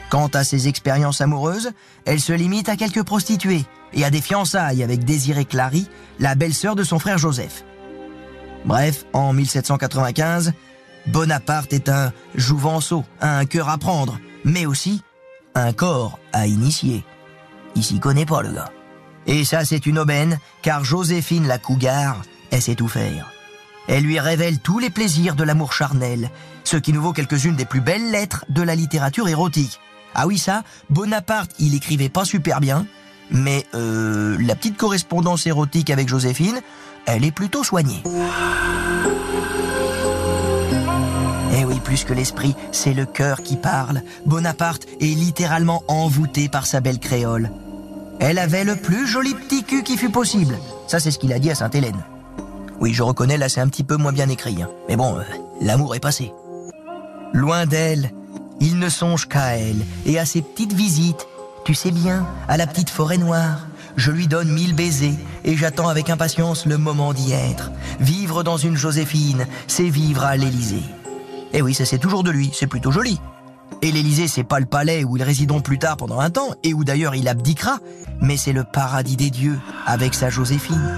Quant 0.10 0.28
à 0.28 0.44
ses 0.44 0.68
expériences 0.68 1.22
amoureuses, 1.22 1.72
elle 2.06 2.20
se 2.20 2.34
limite 2.34 2.70
à 2.70 2.76
quelques 2.76 3.04
prostituées 3.04 3.66
et 3.94 4.04
à 4.04 4.10
des 4.10 4.22
fiançailles 4.22 4.84
avec 4.84 5.04
Désirée 5.04 5.46
Clary, 5.46 5.88
la 6.20 6.36
belle-sœur 6.36 6.76
de 6.76 6.84
son 6.84 7.00
frère 7.00 7.18
Joseph. 7.18 7.64
Bref, 8.66 9.06
en 9.14 9.34
1795, 9.34 10.54
Bonaparte 11.08 11.74
est 11.74 11.90
un 11.90 12.14
jouvenceau, 12.36 13.04
un 13.22 13.46
cœur 13.46 13.70
à 13.70 13.78
prendre, 13.78 14.20
mais 14.46 14.66
aussi 14.66 15.02
un 15.56 15.74
corps 15.74 16.20
à 16.32 16.48
initier. 16.48 17.04
Il 17.76 17.84
s'y 17.84 18.00
connaît 18.00 18.26
pas, 18.26 18.42
le 18.42 18.54
gars. 18.54 18.72
Et 19.26 19.44
ça, 19.46 19.66
c'est 19.66 19.86
une 19.86 20.00
aubaine, 20.00 20.40
car 20.62 20.84
Joséphine 20.84 21.48
la 21.48 21.58
Cougar, 21.58 22.22
elle 22.52 22.62
sait 22.62 22.76
tout 22.76 22.88
faire. 22.88 23.32
Elle 23.88 24.04
lui 24.04 24.20
révèle 24.20 24.60
tous 24.60 24.80
les 24.80 24.90
plaisirs 24.90 25.36
de 25.36 25.44
l'amour 25.44 25.74
charnel, 25.74 26.30
ce 26.64 26.78
qui 26.78 26.94
nous 26.94 27.02
vaut 27.02 27.14
quelques-unes 27.14 27.56
des 27.56 27.66
plus 27.66 27.82
belles 27.82 28.12
lettres 28.12 28.46
de 28.50 28.62
la 28.62 28.76
littérature 28.76 29.28
érotique. 29.28 29.80
Ah 30.16 30.28
oui, 30.28 30.38
ça, 30.38 30.64
Bonaparte, 30.90 31.52
il 31.60 31.76
écrivait 31.76 32.10
pas 32.10 32.24
super 32.24 32.62
bien, 32.62 32.86
mais 33.32 33.66
euh, 33.74 34.38
la 34.40 34.56
petite 34.56 34.78
correspondance 34.78 35.48
érotique 35.48 35.90
avec 35.90 36.08
Joséphine, 36.08 36.60
elle 37.06 37.26
est 37.26 37.32
plutôt 37.32 37.64
soignée. 37.64 38.02
Eh 41.56 41.66
oui, 41.66 41.80
plus 41.84 42.04
que 42.04 42.14
l'esprit, 42.14 42.56
c'est 42.72 42.94
le 42.94 43.06
cœur 43.06 43.44
qui 43.44 43.58
parle. 43.58 44.02
Bonaparte 44.26 44.88
est 45.00 45.06
littéralement 45.06 45.84
envoûté 45.88 46.50
par 46.50 46.66
sa 46.66 46.80
belle 46.82 47.00
créole. 47.00 47.52
Elle 48.20 48.40
avait 48.40 48.64
le 48.64 48.76
plus 48.76 49.06
joli 49.08 49.34
petit 49.36 49.64
cul 49.64 49.84
qui 49.84 49.98
fut 49.98 50.10
possible. 50.10 50.58
Ça, 50.88 51.00
c'est 51.00 51.12
ce 51.12 51.20
qu'il 51.20 51.34
a 51.34 51.40
dit 51.40 51.52
à 51.52 51.56
Sainte-Hélène. 51.56 52.04
Oui, 52.80 52.94
je 52.94 53.04
reconnais, 53.04 53.38
là, 53.38 53.50
c'est 53.50 53.62
un 53.62 53.68
petit 53.68 53.84
peu 53.84 53.98
moins 53.98 54.12
bien 54.12 54.30
écrit. 54.30 54.62
hein. 54.62 54.70
Mais 54.90 54.96
bon, 54.96 55.18
euh, 55.18 55.24
l'amour 55.62 55.96
est 55.96 56.00
passé. 56.00 56.32
Loin 57.34 57.66
d'elle, 57.66 58.12
il 58.60 58.80
ne 58.80 58.90
songe 58.90 59.28
qu'à 59.28 59.58
elle 59.58 59.86
et 60.06 60.20
à 60.20 60.26
ses 60.26 60.42
petites 60.42 60.74
visites. 60.74 61.28
Tu 61.64 61.76
sais 61.76 61.92
bien, 61.92 62.26
à 62.50 62.58
la 62.58 62.68
petite 62.68 62.90
forêt 62.90 63.18
noire. 63.18 63.68
Je 63.96 64.12
lui 64.12 64.28
donne 64.28 64.52
mille 64.52 64.76
baisers 64.76 65.18
et 65.46 65.56
j'attends 65.56 65.88
avec 65.88 66.10
impatience 66.10 66.66
le 66.66 66.78
moment 66.78 67.14
d'y 67.14 67.32
être. 67.32 67.72
Vivre 68.00 68.44
dans 68.44 68.58
une 68.58 68.76
Joséphine, 68.76 69.46
c'est 69.68 69.88
vivre 69.88 70.24
à 70.24 70.36
l'Élysée. 70.36 70.84
Eh 71.54 71.62
oui, 71.62 71.74
ça 71.74 71.86
c'est 71.86 72.00
toujours 72.00 72.24
de 72.24 72.32
lui, 72.32 72.52
c'est 72.54 72.68
plutôt 72.68 72.92
joli. 72.92 73.20
Et 73.82 73.92
l'Élysée, 73.92 74.28
c'est 74.28 74.44
pas 74.44 74.60
le 74.60 74.66
palais 74.66 75.04
où 75.04 75.16
ils 75.16 75.24
résideront 75.24 75.62
plus 75.62 75.80
tard 75.80 75.98
pendant 75.98 76.20
un 76.20 76.30
temps, 76.30 76.56
et 76.64 76.74
où 76.74 76.84
d'ailleurs 76.84 77.16
il 77.16 77.28
abdiquera, 77.28 77.80
mais 78.22 78.38
c'est 78.38 78.54
le 78.54 78.64
paradis 78.64 79.18
des 79.18 79.30
dieux, 79.30 79.60
avec 79.86 80.14
sa 80.16 80.30
Joséphine. 80.30 80.98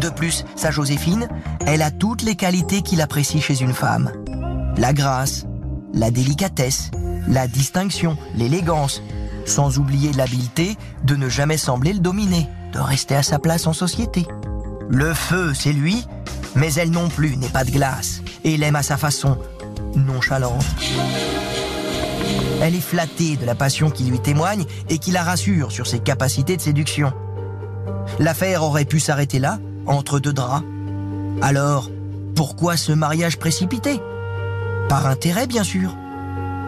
De 0.00 0.08
plus, 0.08 0.44
sa 0.56 0.70
Joséphine, 0.70 1.28
elle 1.66 1.82
a 1.82 1.90
toutes 1.90 2.22
les 2.22 2.36
qualités 2.36 2.82
qu'il 2.82 3.00
apprécie 3.00 3.40
chez 3.40 3.60
une 3.60 3.74
femme. 3.74 4.12
La 4.76 4.92
grâce, 4.92 5.46
la 5.94 6.10
délicatesse, 6.10 6.90
la 7.28 7.46
distinction, 7.46 8.16
l'élégance, 8.34 9.02
sans 9.44 9.78
oublier 9.78 10.12
l'habileté 10.12 10.76
de 11.04 11.14
ne 11.16 11.28
jamais 11.28 11.56
sembler 11.56 11.92
le 11.92 12.00
dominer, 12.00 12.48
de 12.72 12.80
rester 12.80 13.14
à 13.14 13.22
sa 13.22 13.38
place 13.38 13.66
en 13.66 13.72
société. 13.72 14.26
Le 14.88 15.14
feu, 15.14 15.52
c'est 15.54 15.72
lui, 15.72 16.04
mais 16.54 16.72
elle 16.74 16.90
non 16.90 17.08
plus 17.08 17.36
n'est 17.36 17.48
pas 17.48 17.64
de 17.64 17.70
glace, 17.70 18.22
et 18.44 18.56
l'aime 18.56 18.76
à 18.76 18.82
sa 18.82 18.96
façon, 18.96 19.38
nonchalante. 19.94 20.64
Elle 22.60 22.74
est 22.74 22.80
flattée 22.80 23.36
de 23.36 23.46
la 23.46 23.54
passion 23.54 23.90
qui 23.90 24.04
lui 24.04 24.18
témoigne 24.18 24.64
et 24.88 24.98
qui 24.98 25.12
la 25.12 25.22
rassure 25.22 25.70
sur 25.70 25.86
ses 25.86 26.00
capacités 26.00 26.56
de 26.56 26.62
séduction. 26.62 27.12
L'affaire 28.18 28.64
aurait 28.64 28.84
pu 28.84 29.00
s'arrêter 29.00 29.38
là, 29.38 29.58
entre 29.86 30.18
deux 30.18 30.32
draps. 30.32 30.64
Alors, 31.40 31.88
pourquoi 32.34 32.76
ce 32.76 32.92
mariage 32.92 33.38
précipité? 33.38 34.00
Par 34.88 35.06
intérêt, 35.06 35.46
bien 35.46 35.62
sûr. 35.62 35.94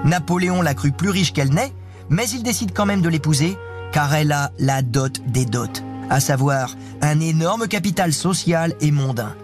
Napoléon 0.04 0.62
l'a 0.62 0.75
cru 0.75 0.92
plus 0.92 1.11
riche 1.11 1.33
qu'elle 1.33 1.52
n'est, 1.52 1.73
mais 2.09 2.28
il 2.30 2.42
décide 2.42 2.73
quand 2.73 2.87
même 2.87 3.02
de 3.02 3.09
l'épouser, 3.09 3.57
car 3.92 4.14
elle 4.14 4.33
a 4.33 4.50
la 4.59 4.83
dot 4.83 5.21
des 5.26 5.45
dots, 5.45 5.66
à 6.09 6.21
savoir 6.21 6.75
un 7.02 7.21
énorme 7.21 7.69
capital 7.69 8.12
social 8.12 8.75
et 8.80 8.90
mondain. 8.90 9.35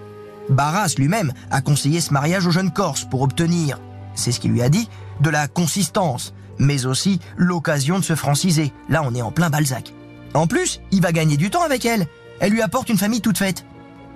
Barras 0.48 0.94
lui-même 0.96 1.32
a 1.50 1.60
conseillé 1.60 2.00
ce 2.00 2.12
mariage 2.12 2.46
au 2.46 2.50
jeune 2.50 2.70
Corse 2.70 3.04
pour 3.04 3.22
obtenir, 3.22 3.80
c'est 4.14 4.32
ce 4.32 4.40
qu'il 4.40 4.52
lui 4.52 4.62
a 4.62 4.68
dit, 4.68 4.88
de 5.20 5.30
la 5.30 5.48
consistance, 5.48 6.32
mais 6.58 6.86
aussi 6.86 7.20
l'occasion 7.36 7.98
de 7.98 8.04
se 8.04 8.14
franciser. 8.14 8.72
Là, 8.88 9.02
on 9.04 9.14
est 9.14 9.22
en 9.22 9.32
plein 9.32 9.50
Balzac. 9.50 9.92
En 10.34 10.46
plus, 10.46 10.80
il 10.90 11.02
va 11.02 11.12
gagner 11.12 11.36
du 11.36 11.50
temps 11.50 11.62
avec 11.62 11.84
elle. 11.84 12.06
Elle 12.40 12.52
lui 12.52 12.62
apporte 12.62 12.88
une 12.88 12.98
famille 12.98 13.20
toute 13.20 13.38
faite. 13.38 13.64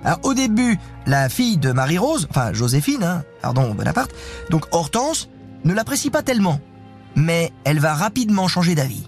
Alors, 0.03 0.19
au 0.23 0.33
début, 0.33 0.79
la 1.05 1.29
fille 1.29 1.57
de 1.57 1.71
Marie-Rose, 1.71 2.27
enfin 2.29 2.53
Joséphine, 2.53 3.03
hein, 3.03 3.23
pardon, 3.41 3.73
Bonaparte, 3.73 4.11
donc 4.49 4.65
Hortense, 4.71 5.29
ne 5.63 5.73
l'apprécie 5.73 6.09
pas 6.09 6.23
tellement. 6.23 6.59
Mais 7.15 7.51
elle 7.63 7.79
va 7.79 7.93
rapidement 7.93 8.47
changer 8.47 8.75
d'avis. 8.75 9.07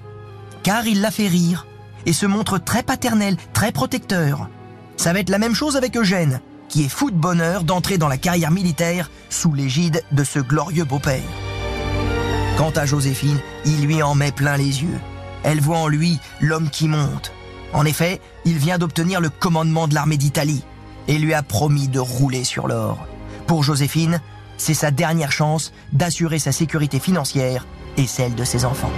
Car 0.63 0.85
il 0.87 1.01
la 1.01 1.11
fait 1.11 1.27
rire 1.27 1.67
et 2.05 2.13
se 2.13 2.25
montre 2.25 2.57
très 2.57 2.83
paternel, 2.83 3.37
très 3.53 3.71
protecteur. 3.71 4.49
Ça 4.97 5.13
va 5.13 5.19
être 5.19 5.29
la 5.29 5.39
même 5.39 5.55
chose 5.55 5.77
avec 5.77 5.95
Eugène, 5.97 6.41
qui 6.69 6.83
est 6.83 6.89
fou 6.89 7.11
de 7.11 7.15
bonheur 7.15 7.63
d'entrer 7.63 7.97
dans 7.97 8.07
la 8.07 8.17
carrière 8.17 8.51
militaire 8.51 9.09
sous 9.29 9.53
l'égide 9.53 10.03
de 10.11 10.23
ce 10.23 10.39
glorieux 10.39 10.85
beau-père. 10.85 11.21
Quant 12.57 12.71
à 12.71 12.85
Joséphine, 12.85 13.39
il 13.65 13.85
lui 13.85 14.03
en 14.03 14.15
met 14.15 14.31
plein 14.31 14.57
les 14.57 14.83
yeux. 14.83 14.99
Elle 15.43 15.59
voit 15.59 15.79
en 15.79 15.87
lui 15.87 16.19
l'homme 16.39 16.69
qui 16.69 16.87
monte. 16.87 17.31
En 17.73 17.85
effet, 17.85 18.21
il 18.45 18.57
vient 18.57 18.77
d'obtenir 18.77 19.19
le 19.19 19.29
commandement 19.29 19.87
de 19.87 19.95
l'armée 19.95 20.17
d'Italie 20.17 20.63
et 21.07 21.17
lui 21.17 21.33
a 21.33 21.41
promis 21.41 21.87
de 21.87 21.99
rouler 21.99 22.43
sur 22.43 22.67
l'or. 22.67 23.07
Pour 23.47 23.63
Joséphine, 23.63 24.21
c'est 24.63 24.73
sa 24.73 24.91
dernière 24.91 25.33
chance 25.33 25.73
d'assurer 25.91 26.39
sa 26.39 26.53
sécurité 26.53 26.97
financière 26.97 27.67
et 27.97 28.07
celle 28.07 28.33
de 28.33 28.45
ses 28.45 28.63
enfants. 28.63 28.91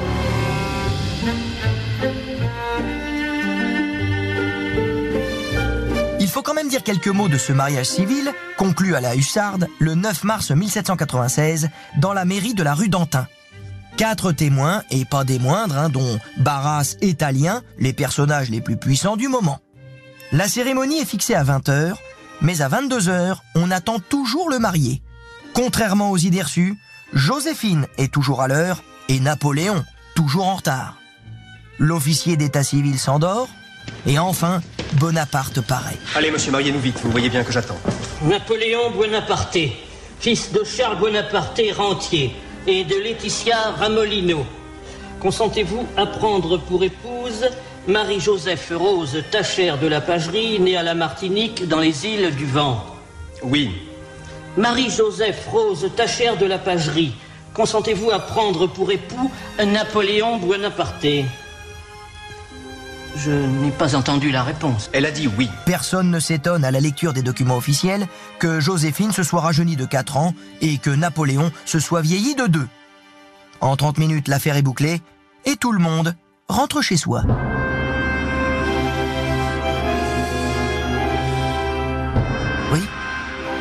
Il 6.19 6.27
faut 6.27 6.43
quand 6.43 6.53
même 6.53 6.69
dire 6.69 6.83
quelques 6.83 7.07
mots 7.07 7.29
de 7.29 7.39
ce 7.39 7.51
mariage 7.51 7.87
civil, 7.87 8.31
conclu 8.57 8.93
à 8.93 9.01
la 9.01 9.15
Hussarde 9.15 9.67
le 9.79 9.95
9 9.95 10.23
mars 10.23 10.51
1796 10.51 11.69
dans 11.97 12.13
la 12.13 12.25
mairie 12.25 12.53
de 12.53 12.61
la 12.61 12.75
rue 12.75 12.89
d'Antin. 12.89 13.25
Quatre 13.97 14.33
témoins, 14.33 14.83
et 14.91 15.03
pas 15.05 15.23
des 15.23 15.39
moindres, 15.39 15.77
hein, 15.77 15.89
dont 15.89 16.19
Barras 16.37 16.95
et 17.01 17.15
Talien, 17.15 17.63
les 17.79 17.93
personnages 17.93 18.51
les 18.51 18.61
plus 18.61 18.77
puissants 18.77 19.15
du 19.15 19.29
moment. 19.29 19.59
La 20.31 20.47
cérémonie 20.47 20.99
est 20.99 21.05
fixée 21.05 21.33
à 21.33 21.43
20h, 21.43 21.95
mais 22.41 22.61
à 22.61 22.69
22h, 22.69 23.37
on 23.55 23.71
attend 23.71 23.97
toujours 23.99 24.49
le 24.49 24.59
marié. 24.59 25.01
Contrairement 25.55 26.11
aux 26.11 26.17
idées 26.17 26.41
reçues, 26.41 26.77
Joséphine 27.13 27.87
est 27.97 28.13
toujours 28.13 28.41
à 28.41 28.49
l'heure 28.49 28.83
et 29.07 29.21
Napoléon 29.21 29.85
toujours 30.13 30.47
en 30.47 30.55
retard. 30.55 30.97
L'officier 31.79 32.35
d'état 32.35 32.61
civil 32.61 32.99
s'endort 32.99 33.47
et 34.05 34.19
enfin 34.19 34.61
Bonaparte 34.99 35.61
paraît. 35.61 35.95
Allez, 36.13 36.29
monsieur, 36.29 36.51
mariez-nous 36.51 36.81
vite, 36.81 36.99
vous 37.01 37.09
voyez 37.09 37.29
bien 37.29 37.45
que 37.45 37.53
j'attends. 37.53 37.77
Napoléon 38.23 38.91
Buonaparte, 38.91 39.57
fils 40.19 40.51
de 40.51 40.61
Charles 40.65 40.97
Buonaparte 40.97 41.61
rentier 41.77 42.35
et 42.67 42.83
de 42.83 42.95
Laetitia 42.95 43.71
Ramolino. 43.79 44.45
Consentez-vous 45.21 45.87
à 45.95 46.05
prendre 46.05 46.57
pour 46.57 46.83
épouse 46.83 47.45
Marie-Joseph 47.87 48.73
Rose 48.75 49.23
Tachère 49.31 49.77
de 49.77 49.87
la 49.87 50.01
Pagerie, 50.01 50.59
née 50.59 50.75
à 50.75 50.83
la 50.83 50.95
Martinique 50.95 51.65
dans 51.65 51.79
les 51.79 52.05
îles 52.05 52.35
du 52.35 52.45
Vent? 52.45 52.85
Oui, 53.41 53.71
Marie-Joseph 54.57 55.47
Rose 55.47 55.89
Tachère 55.97 56.37
de 56.37 56.45
la 56.45 56.57
Pagerie, 56.57 57.13
consentez-vous 57.53 58.11
à 58.11 58.19
prendre 58.19 58.67
pour 58.67 58.89
époux 58.91 59.29
Napoléon 59.59 60.37
Buonaparte? 60.37 61.05
Je 63.17 63.31
n'ai 63.31 63.71
pas 63.71 63.95
entendu 63.95 64.31
la 64.31 64.43
réponse. 64.43 64.89
elle 64.93 65.05
a 65.05 65.11
dit 65.11 65.29
oui. 65.37 65.49
Personne 65.65 66.09
ne 66.09 66.19
s'étonne 66.19 66.63
à 66.63 66.71
la 66.71 66.79
lecture 66.79 67.11
des 67.11 67.21
documents 67.21 67.57
officiels 67.57 68.07
que 68.39 68.59
Joséphine 68.59 69.11
se 69.11 69.23
soit 69.23 69.41
rajeunie 69.41 69.75
de 69.75 69.85
4 69.85 70.17
ans 70.17 70.33
et 70.61 70.77
que 70.77 70.89
Napoléon 70.89 71.51
se 71.65 71.79
soit 71.79 72.01
vieilli 72.01 72.35
de 72.35 72.47
2. 72.47 72.67
En 73.61 73.75
30 73.75 73.97
minutes, 73.97 74.27
l'affaire 74.27 74.55
est 74.57 74.61
bouclée 74.61 75.01
et 75.45 75.55
tout 75.57 75.71
le 75.73 75.79
monde 75.79 76.15
rentre 76.47 76.81
chez 76.81 76.97
soi. 76.97 77.23
Oui, 82.71 82.79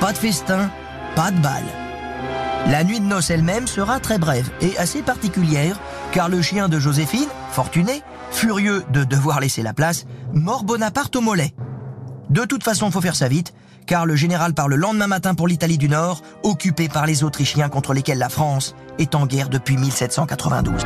pas 0.01 0.13
de 0.13 0.19
festin, 0.19 0.71
pas 1.14 1.30
de 1.30 1.40
balle. 1.40 1.64
La 2.71 2.83
nuit 2.83 3.00
de 3.00 3.04
noces 3.04 3.30
elle-même 3.30 3.66
sera 3.66 4.00
très 4.00 4.18
brève 4.18 4.49
et 4.61 4.76
assez 4.78 5.02
particulière, 5.02 5.78
car 6.12 6.28
le 6.28 6.40
chien 6.40 6.68
de 6.68 6.78
Joséphine, 6.78 7.28
fortuné, 7.50 8.02
furieux 8.30 8.85
de 8.90 9.04
devoir 9.04 9.40
laisser 9.40 9.62
la 9.62 9.75
place, 9.75 10.06
mord 10.33 10.64
Bonaparte 10.64 11.14
au 11.16 11.21
mollet. 11.21 11.54
De 12.30 12.44
toute 12.44 12.64
façon, 12.64 12.87
il 12.87 12.92
faut 12.92 13.02
faire 13.02 13.16
ça 13.16 13.28
vite, 13.28 13.52
car 13.87 14.06
le 14.06 14.16
général 14.16 14.54
part 14.54 14.68
le 14.68 14.76
lendemain 14.76 15.06
matin 15.06 15.35
pour 15.35 15.47
l'Italie 15.47 15.78
du 15.78 15.88
Nord, 15.88 16.23
occupée 16.42 16.88
par 16.88 17.06
les 17.06 17.23
Autrichiens 17.23 17.68
contre 17.68 17.92
lesquels 17.92 18.18
la 18.18 18.30
France 18.30 18.75
est 18.99 19.14
en 19.14 19.26
guerre 19.26 19.50
depuis 19.50 19.76
1792. 19.76 20.83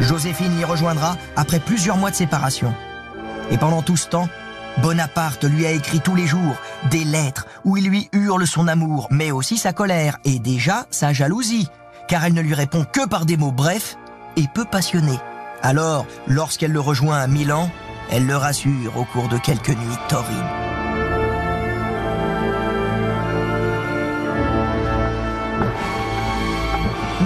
Joséphine 0.00 0.58
y 0.60 0.64
rejoindra 0.64 1.16
après 1.34 1.58
plusieurs 1.58 1.96
mois 1.96 2.10
de 2.10 2.16
séparation. 2.16 2.72
Et 3.50 3.58
pendant 3.58 3.82
tout 3.82 3.96
ce 3.96 4.08
temps, 4.08 4.28
Bonaparte 4.82 5.44
lui 5.44 5.66
a 5.66 5.70
écrit 5.70 6.00
tous 6.00 6.14
les 6.14 6.26
jours 6.26 6.56
des 6.90 7.04
lettres 7.04 7.46
où 7.64 7.76
il 7.76 7.88
lui 7.88 8.08
hurle 8.12 8.46
son 8.46 8.68
amour, 8.68 9.08
mais 9.10 9.30
aussi 9.30 9.56
sa 9.56 9.72
colère 9.72 10.18
et 10.24 10.38
déjà 10.38 10.86
sa 10.90 11.12
jalousie, 11.12 11.68
car 12.08 12.24
elle 12.24 12.34
ne 12.34 12.42
lui 12.42 12.54
répond 12.54 12.84
que 12.84 13.06
par 13.06 13.24
des 13.24 13.36
mots 13.36 13.52
brefs 13.52 13.96
et 14.36 14.44
peu 14.52 14.64
passionnés. 14.64 15.18
Alors, 15.62 16.06
lorsqu'elle 16.26 16.72
le 16.72 16.80
rejoint 16.80 17.18
à 17.18 17.26
Milan, 17.26 17.70
elle 18.10 18.26
le 18.26 18.36
rassure 18.36 18.96
au 18.96 19.04
cours 19.04 19.28
de 19.28 19.38
quelques 19.38 19.70
nuits 19.70 19.98
torrides. 20.08 20.36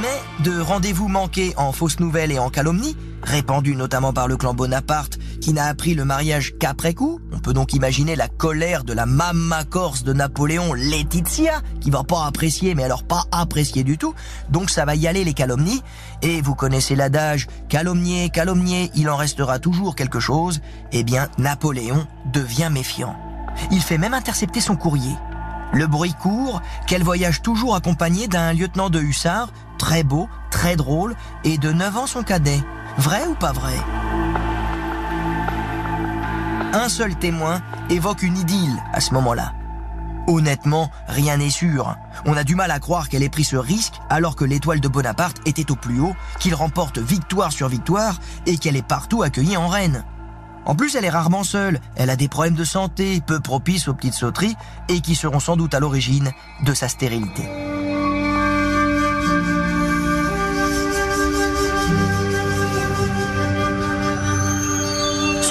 Mais 0.00 0.45
de 0.45 0.61
rendez-vous 0.61 1.09
manqués 1.09 1.53
en 1.57 1.73
fausses 1.73 2.00
nouvelles 2.00 2.33
et 2.33 2.39
en 2.39 2.49
calomnies, 2.49 2.97
répandus 3.23 3.77
notamment 3.77 4.12
par 4.12 4.29
le 4.29 4.37
clan 4.37 4.55
Bonaparte, 4.55 5.19
qui 5.40 5.52
n'a 5.52 5.66
appris 5.66 5.94
le 5.94 6.04
mariage 6.04 6.54
qu'après 6.59 6.94
coup, 6.94 7.20
on 7.32 7.38
peut 7.38 7.52
donc 7.52 7.73
imaginer 7.73 8.14
la 8.14 8.28
colère 8.28 8.85
de 8.85 8.92
la 8.92 9.06
mamma 9.06 9.64
corse 9.64 10.04
de 10.04 10.12
Napoléon, 10.12 10.75
Laetitia, 10.75 11.62
qui 11.80 11.90
va 11.90 12.04
pas 12.04 12.26
apprécier, 12.26 12.75
mais 12.75 12.85
alors 12.85 13.02
pas 13.02 13.25
apprécier 13.32 13.82
du 13.82 13.99
tout. 13.99 14.14
Donc 14.50 14.70
ça 14.70 14.85
va 14.85 14.94
y 14.94 15.06
aller 15.06 15.25
les 15.25 15.35
calomnies. 15.35 15.82
Et 16.23 16.42
vous 16.42 16.54
connaissez 16.54 16.94
l'adage, 16.94 17.47
calomnier, 17.68 18.30
calomnier, 18.30 18.90
il 18.94 19.09
en 19.09 19.16
restera 19.16 19.59
toujours 19.59 19.97
quelque 19.97 20.20
chose. 20.20 20.61
Eh 20.92 21.02
bien, 21.02 21.28
Napoléon 21.38 22.06
devient 22.32 22.68
méfiant. 22.70 23.16
Il 23.70 23.80
fait 23.80 23.99
même 23.99 24.14
intercepter 24.14 24.61
son 24.61 24.76
courrier. 24.76 25.14
Le 25.73 25.87
bruit 25.87 26.14
court 26.20 26.61
qu'elle 26.87 27.02
voyage 27.04 27.42
toujours 27.42 27.75
accompagnée 27.76 28.28
d'un 28.28 28.52
lieutenant 28.52 28.90
de 28.90 29.00
hussards, 29.00 29.52
très 29.78 30.02
beau, 30.02 30.28
très 30.50 30.76
drôle, 30.76 31.14
et 31.44 31.59
de 31.59 31.73
9 31.73 31.97
ans 31.97 32.06
son 32.06 32.23
cadet. 32.23 32.61
Vrai 32.99 33.25
ou 33.26 33.35
pas 33.35 33.52
vrai? 33.52 33.76
Un 36.73 36.89
seul 36.89 37.17
témoin 37.17 37.61
évoque 37.89 38.23
une 38.23 38.39
idylle 38.39 38.81
à 38.93 39.00
ce 39.00 39.12
moment-là. 39.15 39.55
Honnêtement, 40.29 40.89
rien 41.09 41.39
n'est 41.39 41.50
sûr. 41.50 41.97
On 42.27 42.37
a 42.37 42.45
du 42.45 42.55
mal 42.55 42.71
à 42.71 42.79
croire 42.79 43.09
qu'elle 43.09 43.25
ait 43.25 43.29
pris 43.29 43.43
ce 43.43 43.57
risque 43.57 43.95
alors 44.09 44.37
que 44.37 44.45
l'étoile 44.45 44.79
de 44.79 44.87
Bonaparte 44.87 45.39
était 45.47 45.73
au 45.73 45.75
plus 45.75 45.99
haut, 45.99 46.15
qu'il 46.39 46.55
remporte 46.55 46.99
victoire 46.99 47.50
sur 47.50 47.69
victoire 47.69 48.21
et 48.47 48.57
qu'elle 48.57 48.77
est 48.77 48.87
partout 48.87 49.25
accueillie 49.25 49.57
en 49.57 49.67
reine. 49.67 50.05
En 50.65 50.77
plus, 50.77 50.95
elle 50.95 51.05
est 51.05 51.11
rarement 51.11 51.43
seule, 51.43 51.81
elle 51.97 52.11
a 52.11 52.17
des 52.17 52.29
problèmes 52.29 52.55
de 52.55 52.65
santé 52.65 53.21
peu 53.27 53.41
propices 53.41 53.89
aux 53.89 53.95
petites 53.95 54.15
sauteries 54.15 54.55
et 54.89 55.00
qui 55.00 55.17
seront 55.17 55.41
sans 55.41 55.57
doute 55.57 55.75
à 55.75 55.81
l'origine 55.81 56.31
de 56.65 56.75
sa 56.75 56.87
stérilité. 56.87 57.49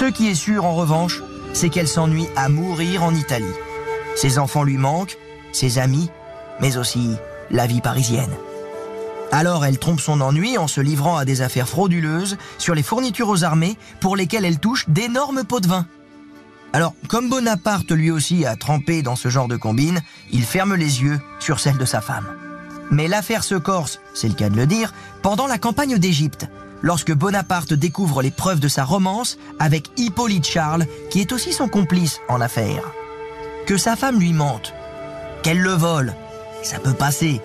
Ce 0.10 0.12
qui 0.12 0.28
est 0.28 0.34
sûr 0.34 0.66
en 0.66 0.74
revanche, 0.74 1.22
c'est 1.54 1.70
qu'elle 1.70 1.88
s'ennuie 1.88 2.26
à 2.36 2.50
mourir 2.50 3.04
en 3.04 3.14
Italie. 3.14 3.46
Ses 4.16 4.40
enfants 4.40 4.64
lui 4.64 4.80
manquent, 4.80 5.20
ses 5.52 5.78
amis, 5.78 6.10
mais 6.60 6.78
aussi 6.78 7.12
la 7.52 7.68
vie 7.68 7.80
parisienne. 7.80 8.32
Alors 9.32 9.66
elle 9.66 9.78
trompe 9.78 10.00
son 10.00 10.20
ennui 10.22 10.58
en 10.58 10.68
se 10.68 10.82
livrant 10.82 11.16
à 11.16 11.26
des 11.26 11.44
affaires 11.44 11.70
frauduleuses 11.70 12.40
sur 12.58 12.74
les 12.74 12.82
fournitures 12.82 13.30
aux 13.30 13.44
armées 13.44 13.78
pour 14.00 14.16
lesquelles 14.16 14.46
elle 14.46 14.58
touche 14.58 14.90
d'énormes 14.90 15.44
pots 15.44 15.60
de 15.60 15.68
vin. 15.68 15.86
Alors, 16.74 16.96
comme 17.08 17.30
Bonaparte 17.30 17.92
lui 17.92 18.10
aussi 18.10 18.48
a 18.48 18.56
trempé 18.56 19.04
dans 19.04 19.16
ce 19.16 19.30
genre 19.30 19.48
de 19.48 19.58
combine, 19.58 20.02
il 20.32 20.42
ferme 20.42 20.74
les 20.74 21.04
yeux 21.04 21.22
sur 21.40 21.60
celle 21.60 21.78
de 21.78 21.86
sa 21.86 22.02
femme. 22.02 22.26
Mais 22.90 23.08
l'affaire 23.08 23.44
se 23.44 23.54
corse, 23.54 24.00
c'est 24.16 24.28
le 24.28 24.34
cas 24.34 24.50
de 24.50 24.56
le 24.56 24.66
dire, 24.66 24.92
pendant 25.22 25.46
la 25.46 25.60
campagne 25.60 26.00
d'Égypte, 26.00 26.48
lorsque 26.82 27.14
Bonaparte 27.14 27.74
découvre 27.74 28.22
les 28.22 28.32
preuves 28.32 28.60
de 28.60 28.68
sa 28.68 28.84
romance 28.84 29.38
avec 29.60 29.90
Hippolyte 29.98 30.46
Charles, 30.46 30.86
qui 31.10 31.22
est 31.22 31.32
aussi 31.32 31.54
son 31.54 31.68
complice 31.68 32.20
en 32.28 32.42
affaire. 32.42 32.84
Que 33.66 33.78
sa 33.78 33.96
femme 33.96 34.20
lui 34.20 34.34
mente, 34.34 34.74
qu'elle 35.44 35.62
le 35.62 35.74
vole, 35.74 36.14
ça 36.64 36.80
peut 36.80 36.94
passer, 36.94 37.42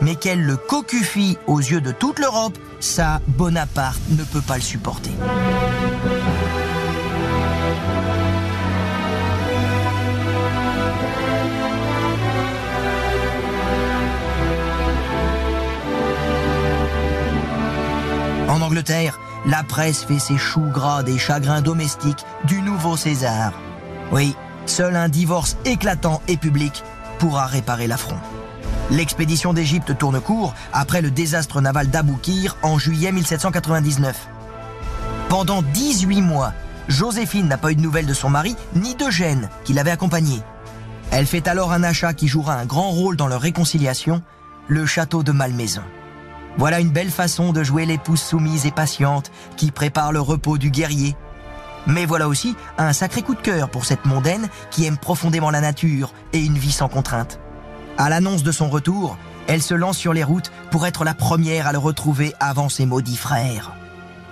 mais 0.00 0.16
qu'elle 0.16 0.44
le 0.44 0.56
cocufie 0.56 1.38
aux 1.46 1.60
yeux 1.60 1.80
de 1.80 1.92
toute 1.92 2.18
l'Europe, 2.18 2.58
ça, 2.80 3.20
Bonaparte 3.28 4.00
ne 4.10 4.24
peut 4.24 4.40
pas 4.40 4.56
le 4.56 4.62
supporter. 4.62 5.12
La 19.46 19.62
presse 19.62 20.04
fait 20.04 20.18
ses 20.18 20.36
choux 20.36 20.68
gras 20.72 21.02
des 21.02 21.18
chagrins 21.18 21.62
domestiques 21.62 22.24
du 22.44 22.60
nouveau 22.60 22.96
César. 22.96 23.52
Oui, 24.12 24.34
seul 24.66 24.96
un 24.96 25.08
divorce 25.08 25.56
éclatant 25.64 26.20
et 26.28 26.36
public 26.36 26.82
pourra 27.18 27.46
réparer 27.46 27.86
l'affront. 27.86 28.18
L'expédition 28.90 29.54
d'Égypte 29.54 29.96
tourne 29.96 30.20
court 30.20 30.54
après 30.72 31.00
le 31.00 31.10
désastre 31.10 31.60
naval 31.62 31.88
d'Aboukir 31.88 32.56
en 32.62 32.78
juillet 32.78 33.12
1799. 33.12 34.28
Pendant 35.30 35.62
18 35.62 36.20
mois, 36.20 36.52
Joséphine 36.88 37.48
n'a 37.48 37.56
pas 37.56 37.72
eu 37.72 37.76
de 37.76 37.80
nouvelles 37.80 38.06
de 38.06 38.14
son 38.14 38.28
mari 38.28 38.54
ni 38.74 38.94
d'Eugène 38.94 39.48
qui 39.64 39.72
l'avait 39.72 39.92
accompagné. 39.92 40.42
Elle 41.10 41.26
fait 41.26 41.48
alors 41.48 41.72
un 41.72 41.82
achat 41.82 42.12
qui 42.12 42.28
jouera 42.28 42.54
un 42.56 42.66
grand 42.66 42.90
rôle 42.90 43.16
dans 43.16 43.28
leur 43.28 43.40
réconciliation, 43.40 44.22
le 44.68 44.84
château 44.84 45.22
de 45.22 45.32
Malmaison. 45.32 45.82
Voilà 46.56 46.80
une 46.80 46.90
belle 46.90 47.10
façon 47.10 47.52
de 47.52 47.64
jouer 47.64 47.84
l'épouse 47.84 48.20
soumise 48.20 48.66
et 48.66 48.70
patiente 48.70 49.30
qui 49.56 49.70
prépare 49.70 50.12
le 50.12 50.20
repos 50.20 50.58
du 50.58 50.70
guerrier. 50.70 51.16
Mais 51.86 52.06
voilà 52.06 52.28
aussi 52.28 52.56
un 52.78 52.92
sacré 52.92 53.22
coup 53.22 53.34
de 53.34 53.40
cœur 53.40 53.68
pour 53.68 53.84
cette 53.84 54.06
mondaine 54.06 54.48
qui 54.70 54.86
aime 54.86 54.96
profondément 54.96 55.50
la 55.50 55.60
nature 55.60 56.12
et 56.32 56.38
une 56.38 56.56
vie 56.56 56.72
sans 56.72 56.88
contrainte. 56.88 57.40
À 57.98 58.08
l'annonce 58.08 58.42
de 58.42 58.52
son 58.52 58.70
retour, 58.70 59.18
elle 59.46 59.62
se 59.62 59.74
lance 59.74 59.98
sur 59.98 60.12
les 60.12 60.24
routes 60.24 60.50
pour 60.70 60.86
être 60.86 61.04
la 61.04 61.14
première 61.14 61.66
à 61.66 61.72
le 61.72 61.78
retrouver 61.78 62.32
avant 62.40 62.68
ses 62.68 62.86
maudits 62.86 63.16
frères. 63.16 63.72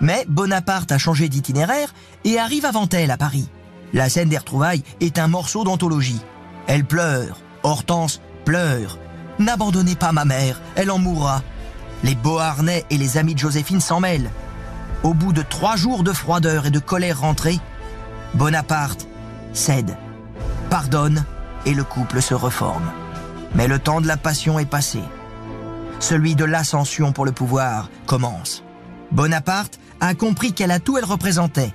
Mais 0.00 0.24
Bonaparte 0.28 0.90
a 0.90 0.98
changé 0.98 1.28
d'itinéraire 1.28 1.92
et 2.24 2.38
arrive 2.38 2.64
avant 2.64 2.88
elle 2.88 3.10
à 3.10 3.16
Paris. 3.16 3.48
La 3.92 4.08
scène 4.08 4.30
des 4.30 4.38
retrouvailles 4.38 4.82
est 5.00 5.18
un 5.18 5.28
morceau 5.28 5.64
d'anthologie. 5.64 6.20
Elle 6.66 6.84
pleure, 6.84 7.40
Hortense 7.62 8.20
pleure. 8.44 8.98
N'abandonnez 9.38 9.94
pas 9.94 10.12
ma 10.12 10.24
mère, 10.24 10.60
elle 10.76 10.90
en 10.90 10.98
mourra. 10.98 11.42
Les 12.02 12.14
Beauharnais 12.14 12.84
et 12.90 12.98
les 12.98 13.16
amis 13.16 13.34
de 13.34 13.38
Joséphine 13.38 13.80
s'en 13.80 14.00
mêlent. 14.00 14.30
Au 15.02 15.14
bout 15.14 15.32
de 15.32 15.42
trois 15.42 15.76
jours 15.76 16.02
de 16.02 16.12
froideur 16.12 16.66
et 16.66 16.70
de 16.70 16.78
colère 16.78 17.20
rentrée, 17.20 17.58
Bonaparte 18.34 19.06
cède, 19.52 19.96
pardonne 20.70 21.24
et 21.66 21.74
le 21.74 21.84
couple 21.84 22.22
se 22.22 22.34
reforme. 22.34 22.90
Mais 23.54 23.68
le 23.68 23.78
temps 23.78 24.00
de 24.00 24.06
la 24.06 24.16
passion 24.16 24.58
est 24.58 24.66
passé. 24.66 25.00
Celui 26.00 26.34
de 26.34 26.44
l'ascension 26.44 27.12
pour 27.12 27.24
le 27.24 27.32
pouvoir 27.32 27.90
commence. 28.06 28.64
Bonaparte 29.10 29.78
a 30.00 30.14
compris 30.14 30.52
quel 30.52 30.70
atout 30.70 30.98
elle 30.98 31.04
représentait. 31.04 31.72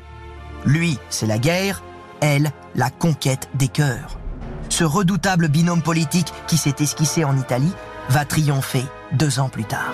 Lui, 0.66 0.98
c'est 1.10 1.28
la 1.28 1.38
guerre, 1.38 1.84
elle, 2.20 2.52
la 2.76 2.90
conquête 2.90 3.48
des 3.54 3.68
cœurs. 3.68 4.20
Ce 4.70 4.84
redoutable 4.84 5.48
binôme 5.48 5.82
politique 5.82 6.34
qui 6.48 6.58
s'est 6.58 6.76
esquissé 6.80 7.24
en 7.24 7.38
Italie 7.38 7.74
va 8.10 8.26
triompher 8.26 8.86
deux 9.12 9.40
ans 9.40 9.50
plus 9.50 9.66
tard. 9.66 9.94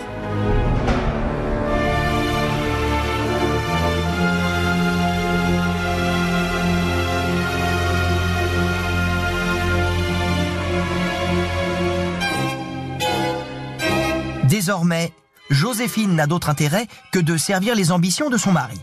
Désormais, 14.43 15.11
Joséphine 15.49 16.15
n'a 16.15 16.27
d'autre 16.27 16.49
intérêt 16.49 16.87
que 17.11 17.19
de 17.19 17.37
servir 17.37 17.75
les 17.75 17.91
ambitions 17.91 18.29
de 18.29 18.37
son 18.37 18.51
mari. 18.51 18.79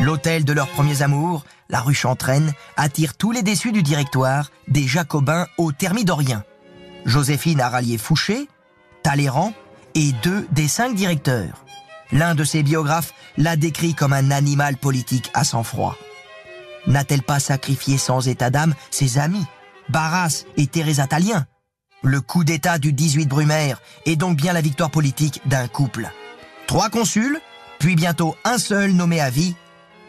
L'hôtel 0.00 0.44
de 0.44 0.52
leurs 0.52 0.68
premiers 0.68 1.02
amours, 1.02 1.44
la 1.68 1.80
rue 1.80 1.94
Chantraine, 1.94 2.52
attire 2.76 3.14
tous 3.14 3.30
les 3.30 3.42
déçus 3.42 3.70
du 3.70 3.82
directoire, 3.82 4.50
des 4.66 4.88
Jacobins 4.88 5.46
au 5.58 5.72
Thermidorien. 5.72 6.42
Joséphine 7.04 7.60
a 7.60 7.68
rallié 7.68 7.98
Fouché, 7.98 8.48
Talleyrand 9.02 9.52
et 9.94 10.12
deux 10.22 10.46
des 10.52 10.68
cinq 10.68 10.94
directeurs. 10.94 11.64
L'un 12.12 12.34
de 12.34 12.44
ses 12.44 12.62
biographes 12.62 13.12
l'a 13.36 13.56
décrit 13.56 13.94
comme 13.94 14.12
un 14.12 14.30
animal 14.30 14.76
politique 14.76 15.30
à 15.34 15.44
sang-froid. 15.44 15.96
N'a-t-elle 16.86 17.22
pas 17.22 17.40
sacrifié 17.40 17.98
sans 17.98 18.26
état 18.28 18.50
d'âme 18.50 18.74
ses 18.90 19.18
amis, 19.18 19.44
Barras 19.88 20.44
et 20.56 20.66
Teresa 20.66 21.06
Talien 21.06 21.46
Le 22.02 22.20
coup 22.20 22.44
d'état 22.44 22.78
du 22.78 22.92
18 22.92 23.26
Brumaire 23.26 23.80
est 24.06 24.16
donc 24.16 24.36
bien 24.36 24.52
la 24.52 24.60
victoire 24.60 24.90
politique 24.90 25.40
d'un 25.46 25.68
couple. 25.68 26.08
Trois 26.66 26.90
consuls, 26.90 27.40
puis 27.78 27.96
bientôt 27.96 28.36
un 28.44 28.58
seul 28.58 28.92
nommé 28.92 29.20
à 29.20 29.30
vie, 29.30 29.54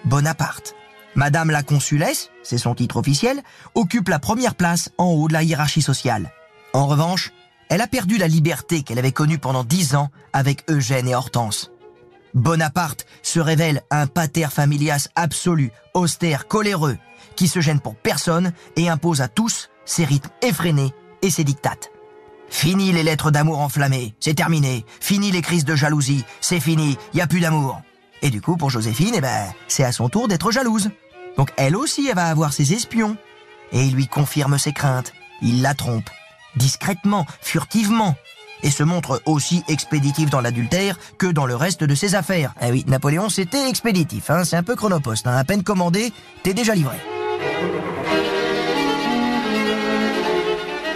Bonaparte. 0.05 0.75
Madame 1.13 1.51
la 1.51 1.61
consulesse, 1.61 2.29
c'est 2.41 2.57
son 2.57 2.73
titre 2.73 2.97
officiel, 2.97 3.41
occupe 3.75 4.07
la 4.07 4.19
première 4.19 4.55
place 4.55 4.91
en 4.97 5.07
haut 5.07 5.27
de 5.27 5.33
la 5.33 5.43
hiérarchie 5.43 5.81
sociale. 5.81 6.31
En 6.73 6.87
revanche, 6.87 7.31
elle 7.71 7.79
a 7.79 7.87
perdu 7.87 8.17
la 8.17 8.27
liberté 8.27 8.83
qu'elle 8.83 8.99
avait 8.99 9.13
connue 9.13 9.37
pendant 9.37 9.63
dix 9.63 9.95
ans 9.95 10.09
avec 10.33 10.69
Eugène 10.69 11.07
et 11.07 11.15
Hortense. 11.15 11.71
Bonaparte 12.33 13.05
se 13.23 13.39
révèle 13.39 13.81
un 13.89 14.07
pater 14.07 14.47
familias 14.51 15.07
absolu, 15.15 15.71
austère, 15.93 16.49
coléreux, 16.49 16.97
qui 17.37 17.47
se 17.47 17.61
gêne 17.61 17.79
pour 17.79 17.95
personne 17.95 18.51
et 18.75 18.89
impose 18.89 19.21
à 19.21 19.29
tous 19.29 19.69
ses 19.85 20.03
rythmes 20.03 20.31
effrénés 20.41 20.93
et 21.21 21.29
ses 21.29 21.45
dictates. 21.45 21.91
Fini 22.49 22.91
les 22.91 23.03
lettres 23.03 23.31
d'amour 23.31 23.61
enflammées, 23.61 24.15
c'est 24.19 24.33
terminé. 24.33 24.85
Fini 24.99 25.31
les 25.31 25.41
crises 25.41 25.63
de 25.63 25.77
jalousie, 25.77 26.25
c'est 26.41 26.59
fini, 26.59 26.97
y 27.13 27.21
a 27.21 27.27
plus 27.27 27.39
d'amour. 27.39 27.81
Et 28.21 28.31
du 28.31 28.41
coup, 28.41 28.57
pour 28.57 28.69
Joséphine, 28.69 29.13
eh 29.15 29.21
ben, 29.21 29.45
c'est 29.69 29.85
à 29.85 29.93
son 29.93 30.09
tour 30.09 30.27
d'être 30.27 30.51
jalouse. 30.51 30.89
Donc 31.37 31.53
elle 31.55 31.77
aussi, 31.77 32.05
elle 32.09 32.15
va 32.15 32.27
avoir 32.27 32.51
ses 32.51 32.73
espions. 32.73 33.15
Et 33.71 33.85
il 33.85 33.95
lui 33.95 34.07
confirme 34.07 34.57
ses 34.57 34.73
craintes. 34.73 35.13
Il 35.41 35.61
la 35.61 35.73
trompe. 35.73 36.09
Discrètement, 36.55 37.25
furtivement. 37.41 38.15
Et 38.63 38.69
se 38.69 38.83
montre 38.83 39.21
aussi 39.25 39.63
expéditif 39.67 40.29
dans 40.29 40.41
l'adultère 40.41 40.97
que 41.17 41.25
dans 41.25 41.45
le 41.47 41.55
reste 41.55 41.83
de 41.83 41.95
ses 41.95 42.13
affaires. 42.13 42.53
Eh 42.61 42.71
oui, 42.71 42.83
Napoléon, 42.87 43.29
c'était 43.29 43.67
expéditif, 43.67 44.29
hein, 44.29 44.43
c'est 44.43 44.55
un 44.55 44.63
peu 44.63 44.75
chronoposte. 44.75 45.25
Hein. 45.25 45.35
À 45.35 45.43
peine 45.43 45.63
commandé, 45.63 46.13
t'es 46.43 46.53
déjà 46.53 46.75
livré. 46.75 46.97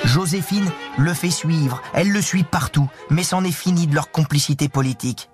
Joséphine 0.04 0.72
le 0.98 1.14
fait 1.14 1.32
suivre, 1.32 1.82
elle 1.94 2.12
le 2.12 2.22
suit 2.22 2.44
partout, 2.44 2.88
mais 3.10 3.24
c'en 3.24 3.44
est 3.44 3.52
fini 3.52 3.88
de 3.88 3.96
leur 3.96 4.12
complicité 4.12 4.70
politique. 4.70 5.30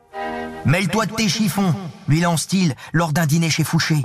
Mêle-toi 0.65 1.07
de 1.07 1.13
tes 1.13 1.27
chiffons, 1.27 1.75
lui 2.07 2.21
lance-t-il 2.21 2.75
lors 2.93 3.13
d'un 3.13 3.25
dîner 3.25 3.49
chez 3.49 3.63
Fouché. 3.63 4.01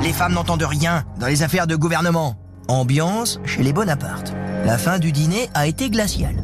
Les 0.00 0.12
femmes 0.12 0.34
n'entendent 0.34 0.64
rien 0.64 1.04
dans 1.18 1.26
les 1.26 1.42
affaires 1.42 1.66
de 1.66 1.76
gouvernement. 1.76 2.36
Ambiance 2.68 3.40
chez 3.44 3.62
les 3.62 3.72
Bonaparte. 3.72 4.32
La 4.64 4.78
fin 4.78 4.98
du 4.98 5.12
dîner 5.12 5.50
a 5.54 5.66
été 5.66 5.90
glaciale. 5.90 6.42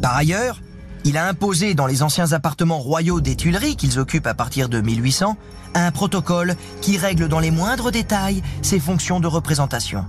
Par 0.00 0.16
ailleurs, 0.16 0.60
il 1.04 1.16
a 1.16 1.26
imposé 1.26 1.74
dans 1.74 1.86
les 1.86 2.02
anciens 2.02 2.32
appartements 2.32 2.78
royaux 2.78 3.20
des 3.20 3.36
Tuileries 3.36 3.76
qu'ils 3.76 3.98
occupent 3.98 4.26
à 4.26 4.34
partir 4.34 4.68
de 4.68 4.80
1800 4.80 5.36
un 5.74 5.90
protocole 5.90 6.56
qui 6.80 6.96
règle 6.96 7.28
dans 7.28 7.40
les 7.40 7.50
moindres 7.50 7.90
détails 7.90 8.42
ses 8.62 8.80
fonctions 8.80 9.20
de 9.20 9.26
représentation. 9.26 10.04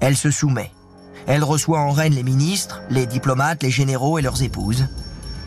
Elle 0.00 0.16
se 0.16 0.30
soumet. 0.30 0.70
Elle 1.26 1.44
reçoit 1.44 1.80
en 1.80 1.90
reine 1.90 2.14
les 2.14 2.22
ministres, 2.22 2.82
les 2.88 3.06
diplomates, 3.06 3.62
les 3.62 3.70
généraux 3.70 4.18
et 4.18 4.22
leurs 4.22 4.42
épouses. 4.42 4.86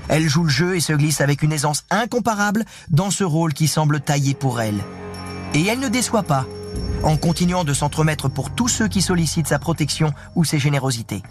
Elle 0.09 0.27
joue 0.27 0.43
le 0.43 0.49
jeu 0.49 0.75
et 0.75 0.81
se 0.81 0.93
glisse 0.93 1.21
avec 1.21 1.41
une 1.41 1.53
aisance 1.53 1.85
incomparable 1.89 2.65
dans 2.89 3.11
ce 3.11 3.23
rôle 3.23 3.53
qui 3.53 3.67
semble 3.67 4.01
taillé 4.01 4.33
pour 4.33 4.59
elle. 4.61 4.79
Et 5.53 5.65
elle 5.65 5.79
ne 5.79 5.87
déçoit 5.87 6.23
pas, 6.23 6.45
en 7.03 7.17
continuant 7.17 7.63
de 7.63 7.73
s'entremettre 7.73 8.29
pour 8.29 8.51
tous 8.51 8.67
ceux 8.67 8.87
qui 8.87 9.01
sollicitent 9.01 9.47
sa 9.47 9.59
protection 9.59 10.11
ou 10.35 10.43
ses 10.43 10.59
générosités. 10.59 11.23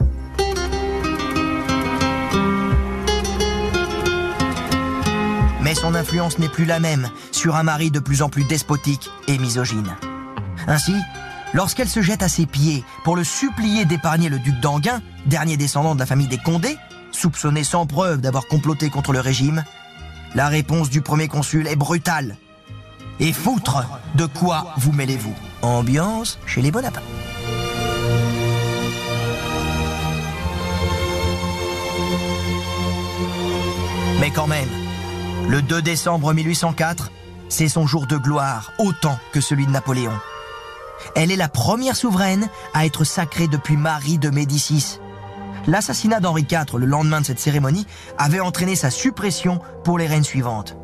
Mais 5.63 5.75
son 5.75 5.95
influence 5.95 6.39
n'est 6.39 6.49
plus 6.49 6.65
la 6.65 6.81
même 6.81 7.09
sur 7.33 7.57
un 7.57 7.63
mari 7.63 7.91
de 7.91 8.01
plus 8.01 8.23
en 8.23 8.29
plus 8.29 8.45
despotique 8.45 9.11
et 9.29 9.39
misogyne. 9.39 9.95
Ainsi, 10.67 10.95
lorsqu'elle 11.53 11.89
se 11.89 12.03
jette 12.03 12.23
à 12.23 12.29
ses 12.29 12.47
pieds 12.47 12.85
pour 13.05 13.15
le 13.15 13.25
supplier 13.25 13.85
d'épargner 13.85 14.29
le 14.29 14.39
duc 14.39 14.59
d'Anguin, 14.61 15.03
dernier 15.27 15.57
descendant 15.57 15.95
de 15.95 16.01
la 16.01 16.07
famille 16.07 16.29
des 16.29 16.39
Condés, 16.39 16.77
soupçonné 17.13 17.63
sans 17.65 17.87
preuve 17.87 18.21
d'avoir 18.21 18.47
comploté 18.47 18.89
contre 18.91 19.13
le 19.13 19.21
régime, 19.21 19.65
la 20.35 20.49
réponse 20.49 20.91
du 20.91 21.03
premier 21.03 21.29
consul 21.29 21.67
est 21.67 21.77
brutale. 21.77 22.37
Et 23.23 23.35
foutre, 23.35 23.85
de 24.15 24.25
quoi 24.25 24.73
vous 24.79 24.93
mêlez-vous 24.93 25.35
Ambiance 25.61 26.39
chez 26.47 26.63
les 26.63 26.71
Bonaparte. 26.71 27.05
Mais 34.21 34.31
quand 34.31 34.47
même, 34.47 34.69
le 35.49 35.61
2 35.61 35.83
décembre 35.83 36.33
1804, 36.33 37.11
c'est 37.51 37.69
son 37.69 37.87
jour 37.87 38.07
de 38.07 38.17
gloire, 38.17 38.73
autant 38.79 39.19
que 39.33 39.43
celui 39.43 39.67
de 39.67 39.71
Napoléon. 39.71 40.13
Elle 41.15 41.31
est 41.31 41.37
la 41.37 41.49
première 41.49 41.97
souveraine 41.97 42.49
à 42.73 42.87
être 42.87 43.05
sacrée 43.05 43.49
depuis 43.49 43.77
Marie 43.77 44.19
de 44.19 44.31
Médicis. 44.31 44.99
L'assassinat 45.67 46.21
d'Henri 46.21 46.47
IV 46.51 46.79
le 46.79 46.87
lendemain 46.87 47.21
de 47.21 47.27
cette 47.27 47.39
cérémonie 47.39 47.87
avait 48.17 48.41
entraîné 48.41 48.77
sa 48.77 48.91
suppression 48.91 49.61
pour 49.85 49.99
les 49.99 50.07
reines 50.07 50.25
suivantes. 50.25 50.77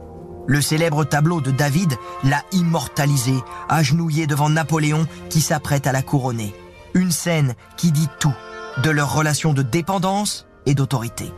Le 0.46 0.60
célèbre 0.60 1.04
tableau 1.04 1.40
de 1.40 1.50
David 1.50 1.96
l'a 2.22 2.42
immortalisé, 2.52 3.34
agenouillé 3.68 4.26
devant 4.26 4.48
Napoléon 4.48 5.06
qui 5.28 5.40
s'apprête 5.40 5.86
à 5.86 5.92
la 5.92 6.02
couronner. 6.02 6.54
Une 6.94 7.10
scène 7.10 7.54
qui 7.76 7.90
dit 7.90 8.08
tout 8.20 8.34
de 8.82 8.90
leur 8.90 9.12
relation 9.14 9.52
de 9.52 9.62
dépendance 9.62 10.46
et 10.66 10.74
d'autorité. 10.74 11.32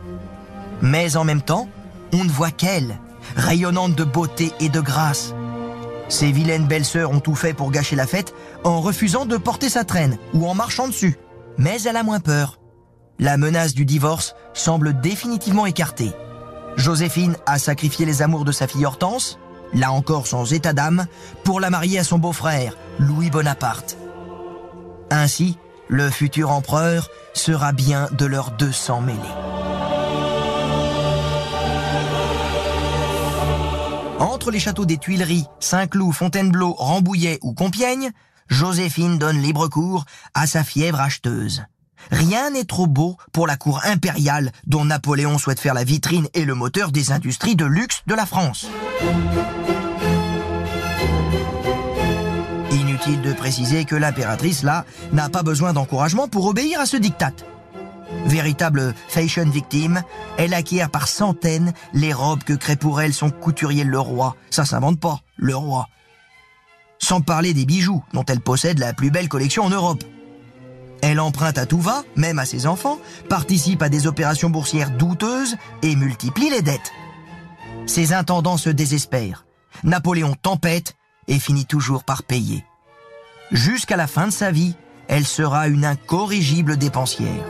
Mais 0.82 1.16
en 1.16 1.24
même 1.24 1.42
temps, 1.42 1.68
on 2.12 2.24
ne 2.24 2.30
voit 2.30 2.50
qu'elle, 2.50 2.98
rayonnante 3.36 3.94
de 3.94 4.04
beauté 4.04 4.52
et 4.60 4.68
de 4.68 4.80
grâce. 4.80 5.34
Ces 6.08 6.32
vilaines 6.32 6.66
belles-sœurs 6.66 7.10
ont 7.10 7.20
tout 7.20 7.34
fait 7.34 7.54
pour 7.54 7.70
gâcher 7.70 7.96
la 7.96 8.06
fête 8.06 8.34
en 8.64 8.80
refusant 8.80 9.26
de 9.26 9.36
porter 9.36 9.68
sa 9.68 9.84
traîne 9.84 10.18
ou 10.32 10.46
en 10.46 10.54
marchant 10.54 10.88
dessus. 10.88 11.18
Mais 11.58 11.82
elle 11.82 11.96
a 11.96 12.02
moins 12.02 12.20
peur. 12.20 12.58
La 13.18 13.36
menace 13.36 13.74
du 13.74 13.84
divorce 13.84 14.34
semble 14.54 15.00
définitivement 15.00 15.66
écartée. 15.66 16.12
Joséphine 16.78 17.36
a 17.44 17.58
sacrifié 17.58 18.06
les 18.06 18.22
amours 18.22 18.44
de 18.44 18.52
sa 18.52 18.68
fille 18.68 18.86
Hortense, 18.86 19.38
là 19.74 19.90
encore 19.90 20.28
sans 20.28 20.52
état 20.52 20.72
d'âme, 20.72 21.06
pour 21.42 21.58
la 21.58 21.70
marier 21.70 21.98
à 21.98 22.04
son 22.04 22.18
beau-frère, 22.18 22.74
Louis 23.00 23.30
Bonaparte. 23.30 23.98
Ainsi, 25.10 25.58
le 25.88 26.08
futur 26.08 26.52
empereur 26.52 27.10
sera 27.34 27.72
bien 27.72 28.08
de 28.12 28.26
leurs 28.26 28.52
deux 28.52 28.70
sangs 28.70 29.00
mêlés. 29.00 29.18
Entre 34.20 34.52
les 34.52 34.60
châteaux 34.60 34.86
des 34.86 34.98
Tuileries, 34.98 35.46
Saint-Cloud, 35.58 36.14
Fontainebleau, 36.14 36.74
Rambouillet 36.74 37.40
ou 37.42 37.54
Compiègne, 37.54 38.12
Joséphine 38.46 39.18
donne 39.18 39.42
libre 39.42 39.66
cours 39.66 40.04
à 40.32 40.46
sa 40.46 40.62
fièvre 40.62 41.00
acheteuse. 41.00 41.64
Rien 42.10 42.50
n'est 42.50 42.64
trop 42.64 42.86
beau 42.86 43.16
pour 43.32 43.46
la 43.46 43.56
cour 43.56 43.80
impériale 43.84 44.52
dont 44.66 44.84
Napoléon 44.84 45.38
souhaite 45.38 45.60
faire 45.60 45.74
la 45.74 45.84
vitrine 45.84 46.28
et 46.34 46.44
le 46.44 46.54
moteur 46.54 46.92
des 46.92 47.12
industries 47.12 47.56
de 47.56 47.64
luxe 47.64 48.02
de 48.06 48.14
la 48.14 48.26
France. 48.26 48.66
Inutile 52.70 53.22
de 53.22 53.32
préciser 53.32 53.84
que 53.84 53.96
l'impératrice, 53.96 54.62
là, 54.62 54.84
n'a 55.12 55.28
pas 55.28 55.42
besoin 55.42 55.72
d'encouragement 55.72 56.28
pour 56.28 56.46
obéir 56.46 56.80
à 56.80 56.86
ce 56.86 56.96
diktat. 56.96 57.32
Véritable 58.26 58.94
fashion 59.08 59.48
victime, 59.48 60.02
elle 60.38 60.54
acquiert 60.54 60.90
par 60.90 61.08
centaines 61.08 61.72
les 61.92 62.12
robes 62.12 62.42
que 62.42 62.54
crée 62.54 62.76
pour 62.76 63.00
elle 63.00 63.12
son 63.12 63.30
couturier 63.30 63.84
le 63.84 63.98
roi. 63.98 64.36
Ça 64.50 64.64
s'invente 64.64 65.00
pas, 65.00 65.20
le 65.36 65.54
roi. 65.54 65.88
Sans 66.98 67.20
parler 67.20 67.54
des 67.54 67.64
bijoux, 67.64 68.02
dont 68.12 68.24
elle 68.24 68.40
possède 68.40 68.78
la 68.78 68.92
plus 68.92 69.10
belle 69.10 69.28
collection 69.28 69.64
en 69.64 69.70
Europe. 69.70 70.04
Elle 71.02 71.20
emprunte 71.20 71.58
à 71.58 71.66
tout 71.66 71.80
va, 71.80 72.02
même 72.16 72.38
à 72.38 72.46
ses 72.46 72.66
enfants, 72.66 72.98
participe 73.28 73.82
à 73.82 73.88
des 73.88 74.06
opérations 74.06 74.50
boursières 74.50 74.90
douteuses 74.90 75.56
et 75.82 75.94
multiplie 75.96 76.50
les 76.50 76.62
dettes. 76.62 76.92
Ses 77.86 78.12
intendants 78.12 78.56
se 78.56 78.70
désespèrent. 78.70 79.46
Napoléon 79.84 80.34
tempête 80.34 80.96
et 81.28 81.38
finit 81.38 81.66
toujours 81.66 82.04
par 82.04 82.22
payer. 82.22 82.64
Jusqu'à 83.52 83.96
la 83.96 84.06
fin 84.06 84.26
de 84.26 84.32
sa 84.32 84.50
vie, 84.50 84.74
elle 85.08 85.26
sera 85.26 85.68
une 85.68 85.84
incorrigible 85.84 86.76
dépensière. 86.76 87.44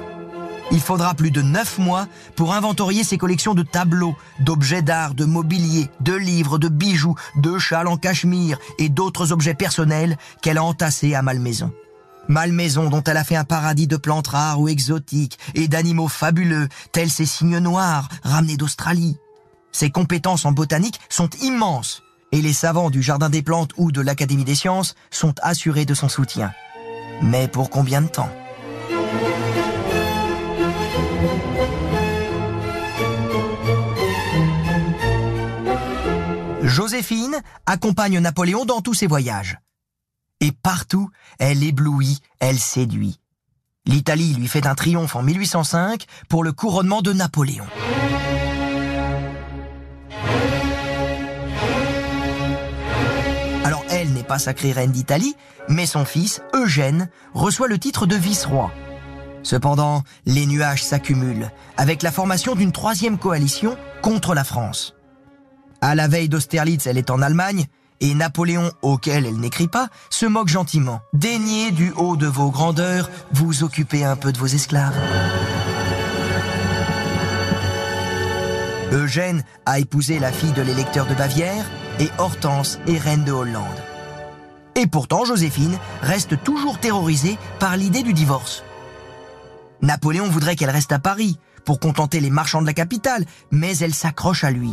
Il 0.71 0.81
faudra 0.81 1.15
plus 1.15 1.31
de 1.31 1.41
neuf 1.41 1.79
mois 1.79 2.07
pour 2.37 2.53
inventorier 2.53 3.03
ses 3.03 3.17
collections 3.17 3.55
de 3.55 3.63
tableaux, 3.63 4.15
d'objets 4.41 4.83
d'art, 4.83 5.15
de 5.15 5.25
mobilier, 5.25 5.89
de 6.01 6.13
livres, 6.13 6.59
de 6.59 6.69
bijoux, 6.69 7.15
de 7.37 7.59
châles 7.59 7.89
en 7.89 7.97
cachemire 7.97 8.59
et 8.79 8.91
d'autres 8.91 9.33
objets 9.33 9.55
personnels 9.55 10.19
qu'elle 10.43 10.59
a 10.59 10.63
entassés 10.63 11.15
à 11.15 11.23
Malmaison. 11.23 11.73
Malmaison 12.29 12.91
dont 12.91 13.03
elle 13.03 13.17
a 13.17 13.25
fait 13.25 13.37
un 13.37 13.45
paradis 13.45 13.87
de 13.87 13.97
plantes 13.97 14.29
rares 14.29 14.61
ou 14.61 14.69
exotiques 14.69 15.39
et 15.55 15.67
d'animaux 15.67 16.09
fabuleux, 16.09 16.69
tels 16.93 17.11
ces 17.11 17.27
cygnes 17.27 17.59
noirs 17.59 18.09
ramenés 18.23 18.57
d'Australie. 18.57 19.17
Ses 19.73 19.91
compétences 19.91 20.45
en 20.45 20.53
botanique 20.53 21.01
sont 21.09 21.31
immenses 21.41 22.03
et 22.33 22.43
les 22.43 22.53
savants 22.53 22.91
du 22.91 23.03
Jardin 23.03 23.31
des 23.31 23.43
Plantes 23.43 23.73
ou 23.79 23.91
de 23.91 24.03
l'Académie 24.03 24.45
des 24.45 24.55
Sciences 24.55 24.95
sont 25.11 25.35
assurés 25.43 25.87
de 25.87 25.95
son 25.95 26.09
soutien. 26.09 26.53
Mais 27.23 27.49
pour 27.49 27.71
combien 27.71 28.03
de 28.03 28.09
temps? 28.09 28.31
Joséphine 36.63 37.41
accompagne 37.65 38.19
Napoléon 38.21 38.67
dans 38.67 38.83
tous 38.83 38.95
ses 38.95 39.07
voyages. 39.07 39.59
Et 40.41 40.53
partout, 40.53 41.11
elle 41.39 41.63
éblouit, 41.65 42.21
elle 42.39 42.59
séduit. 42.59 43.19
L'Italie 43.87 44.35
lui 44.35 44.47
fait 44.47 44.67
un 44.67 44.75
triomphe 44.75 45.17
en 45.17 45.23
1805 45.23 46.05
pour 46.29 46.45
le 46.45 46.53
couronnement 46.53 47.03
de 47.03 47.13
Napoléon. 47.13 47.67
Alors 53.65 53.85
elle 53.91 54.13
n'est 54.13 54.23
pas 54.23 54.39
sacrée 54.39 54.73
reine 54.73 54.93
d'Italie, 54.93 55.35
mais 55.69 55.87
son 55.87 56.05
fils, 56.05 56.43
Eugène, 56.55 57.09
reçoit 57.35 57.69
le 57.69 57.79
titre 57.79 58.07
de 58.07 58.15
vice-roi. 58.15 58.71
Cependant, 59.43 60.03
les 60.27 60.47
nuages 60.47 60.85
s'accumulent, 60.85 61.51
avec 61.77 62.03
la 62.03 62.13
formation 62.13 62.55
d'une 62.55 62.73
troisième 62.73 63.19
coalition 63.19 63.77
contre 64.03 64.35
la 64.35 64.45
France. 64.45 64.95
À 65.81 65.95
la 65.95 66.09
veille 66.09 66.29
d'Austerlitz, 66.29 66.87
elle 66.87 66.99
est 66.99 67.11
en 67.11 67.23
Allemagne, 67.23 67.67
et 68.01 68.15
Napoléon, 68.15 68.71
auquel 68.83 69.27
elle 69.27 69.39
n'écrit 69.39 69.69
pas, 69.69 69.89
se 70.11 70.27
moque 70.27 70.49
gentiment. 70.49 71.01
Daignez 71.13 71.71
du 71.71 71.93
haut 71.97 72.17
de 72.17 72.27
vos 72.27 72.51
grandeurs 72.51 73.11
vous 73.33 73.65
occuper 73.65 74.05
un 74.05 74.17
peu 74.17 74.33
de 74.33 74.39
vos 74.39 74.47
esclaves. 74.47 74.97
Eugène 78.93 79.45
a 79.67 79.79
épousé 79.79 80.19
la 80.19 80.33
fille 80.33 80.53
de 80.53 80.63
l'électeur 80.63 81.07
de 81.07 81.15
Bavière 81.15 81.65
et 82.01 82.09
Hortense 82.19 82.79
est 82.87 82.99
reine 82.99 83.25
de 83.25 83.33
Hollande. 83.33 83.67
Et 84.75 84.87
pourtant, 84.87 85.25
Joséphine 85.25 85.77
reste 86.03 86.43
toujours 86.45 86.79
terrorisée 86.79 87.37
par 87.59 87.77
l'idée 87.77 88.03
du 88.03 88.13
divorce. 88.13 88.63
Napoléon 89.83 90.29
voudrait 90.29 90.57
qu'elle 90.57 90.71
reste 90.71 90.93
à 90.93 90.99
Paris 90.99 91.39
pour 91.65 91.81
contenter 91.81 92.21
les 92.21 92.31
marchands 92.31 92.63
de 92.63 92.67
la 92.67 92.73
capitale, 92.73 93.25
mais 93.51 93.77
elle 93.79 93.95
s'accroche 93.95 94.45
à 94.45 94.51
lui. 94.51 94.73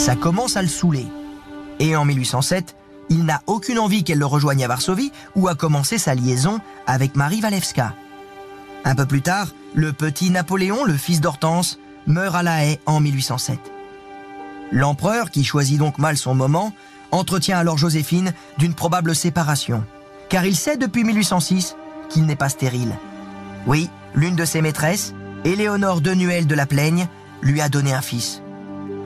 Ça 0.00 0.16
commence 0.16 0.56
à 0.56 0.62
le 0.62 0.68
saouler. 0.68 1.06
Et 1.78 1.94
en 1.94 2.06
1807, 2.06 2.74
il 3.10 3.26
n'a 3.26 3.42
aucune 3.46 3.78
envie 3.78 4.02
qu'elle 4.02 4.18
le 4.18 4.24
rejoigne 4.24 4.64
à 4.64 4.66
Varsovie 4.66 5.12
où 5.36 5.46
a 5.46 5.54
commencé 5.54 5.98
sa 5.98 6.14
liaison 6.14 6.58
avec 6.86 7.16
Marie 7.16 7.42
Walewska. 7.42 7.94
Un 8.86 8.94
peu 8.94 9.04
plus 9.04 9.20
tard, 9.20 9.48
le 9.74 9.92
petit 9.92 10.30
Napoléon, 10.30 10.84
le 10.84 10.96
fils 10.96 11.20
d'Hortense, 11.20 11.78
meurt 12.06 12.34
à 12.34 12.42
La 12.42 12.64
Haye 12.64 12.78
en 12.86 13.00
1807. 13.00 13.58
L'empereur, 14.72 15.30
qui 15.30 15.44
choisit 15.44 15.78
donc 15.78 15.98
mal 15.98 16.16
son 16.16 16.34
moment, 16.34 16.72
entretient 17.10 17.58
alors 17.58 17.76
Joséphine 17.76 18.32
d'une 18.56 18.72
probable 18.72 19.14
séparation, 19.14 19.84
car 20.30 20.46
il 20.46 20.56
sait 20.56 20.78
depuis 20.78 21.04
1806 21.04 21.76
qu'il 22.08 22.24
n'est 22.24 22.36
pas 22.36 22.48
stérile. 22.48 22.96
Oui, 23.66 23.90
l'une 24.14 24.34
de 24.34 24.46
ses 24.46 24.62
maîtresses, 24.62 25.12
Éléonore 25.44 26.00
Denuel 26.00 26.46
de 26.46 26.54
la 26.54 26.64
Plaigne, 26.64 27.06
lui 27.42 27.60
a 27.60 27.68
donné 27.68 27.92
un 27.92 28.00
fils. 28.00 28.40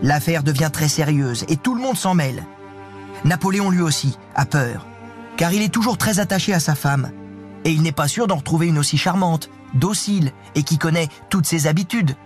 L'affaire 0.03 0.43
devient 0.43 0.71
très 0.73 0.89
sérieuse 0.89 1.45
et 1.49 1.57
tout 1.57 1.75
le 1.75 1.81
monde 1.81 1.97
s'en 1.97 2.15
mêle. 2.15 2.45
Napoléon 3.25 3.71
lui 3.71 3.81
aussi 3.81 4.19
a 4.35 4.45
peur, 4.45 4.87
car 5.37 5.53
il 5.53 5.63
est 5.63 5.73
toujours 5.73 5.99
très 5.99 6.19
attaché 6.21 6.53
à 6.53 6.61
sa 6.61 6.75
femme, 6.75 7.11
et 7.65 7.71
il 7.71 7.83
n'est 7.83 7.93
pas 7.93 8.09
sûr 8.09 8.27
d'en 8.27 8.37
retrouver 8.37 8.67
une 8.67 8.79
aussi 8.79 8.99
charmante, 8.99 9.49
docile 9.75 10.33
et 10.55 10.63
qui 10.63 10.79
connaît 10.79 11.09
toutes 11.31 11.47
ses 11.47 11.67
habitudes. 11.67 12.17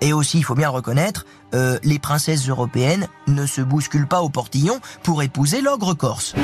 Et 0.00 0.12
aussi, 0.12 0.38
il 0.38 0.42
faut 0.42 0.54
bien 0.54 0.68
le 0.68 0.74
reconnaître, 0.74 1.26
euh, 1.54 1.78
les 1.84 1.98
princesses 1.98 2.48
européennes 2.48 3.06
ne 3.28 3.46
se 3.46 3.60
bousculent 3.60 4.08
pas 4.08 4.22
au 4.22 4.30
portillon 4.30 4.80
pour 5.02 5.22
épouser 5.22 5.60
l'ogre 5.60 5.94
corse. 5.94 6.34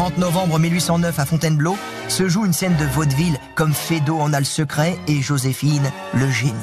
30 0.00 0.16
novembre 0.16 0.58
1809 0.58 1.18
à 1.18 1.26
Fontainebleau 1.26 1.76
se 2.08 2.26
joue 2.26 2.46
une 2.46 2.54
scène 2.54 2.74
de 2.78 2.86
vaudeville 2.86 3.38
comme 3.54 3.74
Fédo 3.74 4.18
en 4.18 4.32
a 4.32 4.38
le 4.38 4.46
secret 4.46 4.98
et 5.06 5.20
Joséphine 5.20 5.92
le 6.14 6.30
génie. 6.30 6.54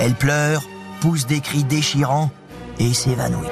Elle 0.00 0.16
pleure, 0.16 0.64
pousse 1.00 1.28
des 1.28 1.38
cris 1.38 1.62
déchirants 1.62 2.32
et 2.80 2.92
s'évanouit. 2.92 3.46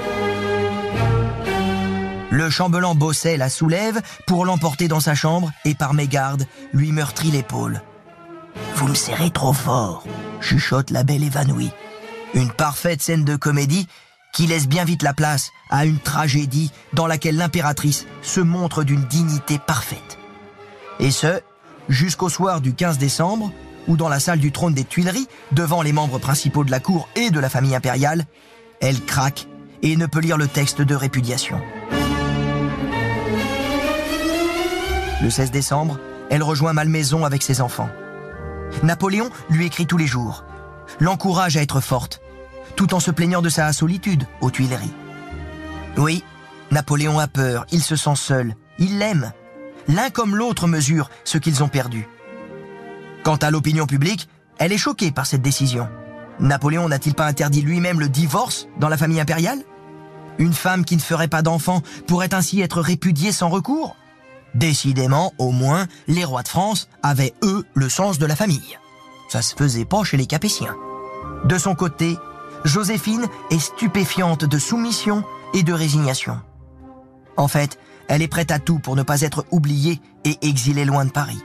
Le 2.33 2.51
chambellan 2.51 2.97
Bosset 2.97 3.37
la 3.37 3.51
soulève 3.51 4.03
pour 4.27 4.45
l'emporter 4.45 4.89
dans 4.89 4.99
sa 4.99 5.15
chambre 5.15 5.53
et 5.65 5.77
par 5.77 5.95
mégarde 5.95 6.49
lui 6.73 6.91
meurtrit 6.91 7.31
l'épaule. 7.31 7.83
Vous 8.75 8.89
me 8.89 8.97
serrez 8.97 9.31
trop 9.31 9.53
fort, 9.53 10.03
chuchote 10.41 10.91
la 10.91 11.05
belle 11.05 11.23
évanouie. 11.23 11.71
Une 12.35 12.51
parfaite 12.51 13.01
scène 13.01 13.25
de 13.25 13.37
comédie 13.37 13.87
qui 14.35 14.47
laisse 14.47 14.69
bien 14.69 14.85
vite 14.85 15.03
la 15.03 15.15
place 15.15 15.53
à 15.71 15.87
une 15.87 15.99
tragédie 15.99 16.71
dans 16.93 17.07
laquelle 17.07 17.37
l'impératrice 17.37 18.07
se 18.21 18.41
montre 18.41 18.85
d'une 18.85 19.05
dignité 19.05 19.59
parfaite. 19.59 20.19
Et 20.99 21.11
ce, 21.11 21.41
jusqu'au 21.89 22.29
soir 22.29 22.61
du 22.61 22.75
15 22.75 22.99
décembre, 22.99 23.51
où 23.87 23.97
dans 23.97 24.09
la 24.09 24.21
salle 24.21 24.41
du 24.41 24.53
trône 24.53 24.75
des 24.75 24.85
Tuileries, 24.85 25.29
devant 25.53 25.83
les 25.83 25.93
membres 25.93 26.19
principaux 26.19 26.65
de 26.65 26.71
la 26.71 26.81
cour 26.81 27.09
et 27.17 27.31
de 27.31 27.41
la 27.41 27.49
famille 27.49 27.75
impériale, 27.75 28.25
elle 28.81 29.01
craque 29.05 29.47
et 29.83 29.97
ne 29.97 30.07
peut 30.07 30.21
lire 30.21 30.37
le 30.37 30.49
texte 30.49 30.83
de 30.83 30.95
répudiation. 30.95 31.61
Le 35.23 35.31
16 35.31 35.51
décembre, 35.51 35.99
elle 36.31 36.43
rejoint 36.43 36.73
Malmaison 36.73 37.25
avec 37.25 37.43
ses 37.43 37.61
enfants. 37.61 37.89
Napoléon 38.83 39.31
lui 39.49 39.67
écrit 39.67 39.87
tous 39.87 39.97
les 39.97 40.07
jours, 40.07 40.45
l'encourage 40.99 41.57
à 41.57 41.63
être 41.63 41.81
forte, 41.81 42.21
tout 42.77 42.95
en 42.95 43.01
se 43.01 43.11
plaignant 43.11 43.43
de 43.43 43.49
sa 43.49 43.73
solitude 43.73 44.25
aux 44.41 44.51
Tuileries. 44.51 44.93
Oui, 45.97 46.25
Napoléon 46.71 47.19
a 47.19 47.29
peur, 47.29 47.67
il 47.71 47.83
se 47.83 47.97
sent 47.97 48.17
seul, 48.17 48.55
il 48.79 48.99
l'aime. 48.99 49.33
L'un 49.89 50.11
comme 50.11 50.35
l'autre 50.35 50.67
mesure 50.67 51.11
ce 51.25 51.39
qu'ils 51.39 51.63
ont 51.63 51.69
perdu. 51.69 52.09
Quant 53.23 53.37
à 53.37 53.51
l'opinion 53.51 53.87
publique, 53.87 54.29
elle 54.59 54.73
est 54.73 54.79
choquée 54.79 55.11
par 55.11 55.27
cette 55.27 55.43
décision. 55.43 55.89
Napoléon 56.41 56.89
n'a-t-il 56.89 57.15
pas 57.15 57.27
interdit 57.27 57.63
lui-même 57.63 58.01
le 58.01 58.09
divorce 58.09 58.67
dans 58.79 58.89
la 58.89 58.97
famille 58.97 59.21
impériale? 59.21 59.63
Une 60.39 60.53
femme 60.53 60.85
qui 60.85 60.97
ne 60.97 61.01
ferait 61.01 61.29
pas 61.29 61.43
d'enfant 61.43 61.83
pourrait 62.07 62.35
ainsi 62.35 62.61
être 62.61 62.81
répudiée 62.81 63.31
sans 63.31 63.49
recours? 63.49 63.97
Décidément, 64.55 65.33
au 65.39 65.51
moins, 65.51 65.87
les 66.07 66.25
rois 66.25 66.43
de 66.43 66.49
France 66.49 66.89
avaient, 67.03 67.35
eux, 67.43 67.65
le 67.75 67.89
sens 67.89 68.19
de 68.19 68.27
la 68.27 68.37
famille. 68.37 68.79
Ça 69.29 69.43
se 69.43 69.55
faisait 69.55 69.85
pas 69.85 70.05
chez 70.05 70.17
les 70.17 70.27
Capétiens. 70.27 70.77
De 71.45 71.59
son 71.59 71.75
côté, 71.75 72.17
Joséphine 72.65 73.27
est 73.51 73.59
stupéfiante 73.59 74.45
de 74.45 74.59
soumission 74.59 75.23
et 75.53 75.63
de 75.63 75.73
résignation. 75.73 76.41
En 77.37 77.47
fait, 77.47 77.79
elle 78.09 78.23
est 78.23 78.29
prête 78.29 78.51
à 78.51 78.59
tout 78.59 78.79
pour 78.79 78.97
ne 78.97 79.03
pas 79.03 79.21
être 79.21 79.45
oubliée 79.51 80.01
et 80.25 80.39
exilée 80.43 80.85
loin 80.85 81.05
de 81.05 81.11
Paris. 81.11 81.43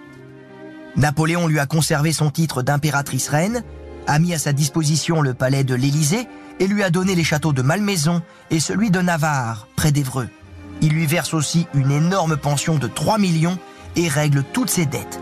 Napoléon 0.95 1.47
lui 1.47 1.59
a 1.59 1.65
conservé 1.65 2.13
son 2.13 2.29
titre 2.29 2.61
d'impératrice 2.61 3.27
reine, 3.27 3.63
a 4.07 4.17
mis 4.19 4.33
à 4.33 4.39
sa 4.39 4.53
disposition 4.53 5.21
le 5.21 5.33
palais 5.33 5.63
de 5.63 5.75
l'Élysée 5.75 6.27
et 6.59 6.67
lui 6.67 6.83
a 6.83 6.89
donné 6.89 7.15
les 7.15 7.23
châteaux 7.23 7.53
de 7.53 7.61
Malmaison 7.61 8.21
et 8.49 8.59
celui 8.59 8.89
de 8.89 9.01
Navarre, 9.01 9.67
près 9.75 9.91
d'Evreux. 9.91 10.29
Il 10.81 10.93
lui 10.93 11.05
verse 11.05 11.33
aussi 11.33 11.67
une 11.73 11.91
énorme 11.91 12.37
pension 12.37 12.77
de 12.77 12.87
3 12.87 13.17
millions 13.17 13.57
et 13.95 14.07
règle 14.07 14.43
toutes 14.53 14.69
ses 14.69 14.85
dettes. 14.85 15.19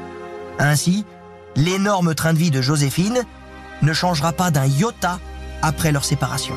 Ainsi, 0.60 1.06
l'énorme 1.56 2.14
train 2.14 2.34
de 2.34 2.38
vie 2.38 2.52
de 2.52 2.62
Joséphine 2.62 3.24
ne 3.82 3.94
changera 3.94 4.32
pas 4.32 4.52
d'un 4.52 4.66
iota 4.66 5.20
après 5.62 5.92
leur 5.92 6.06
séparation. 6.06 6.56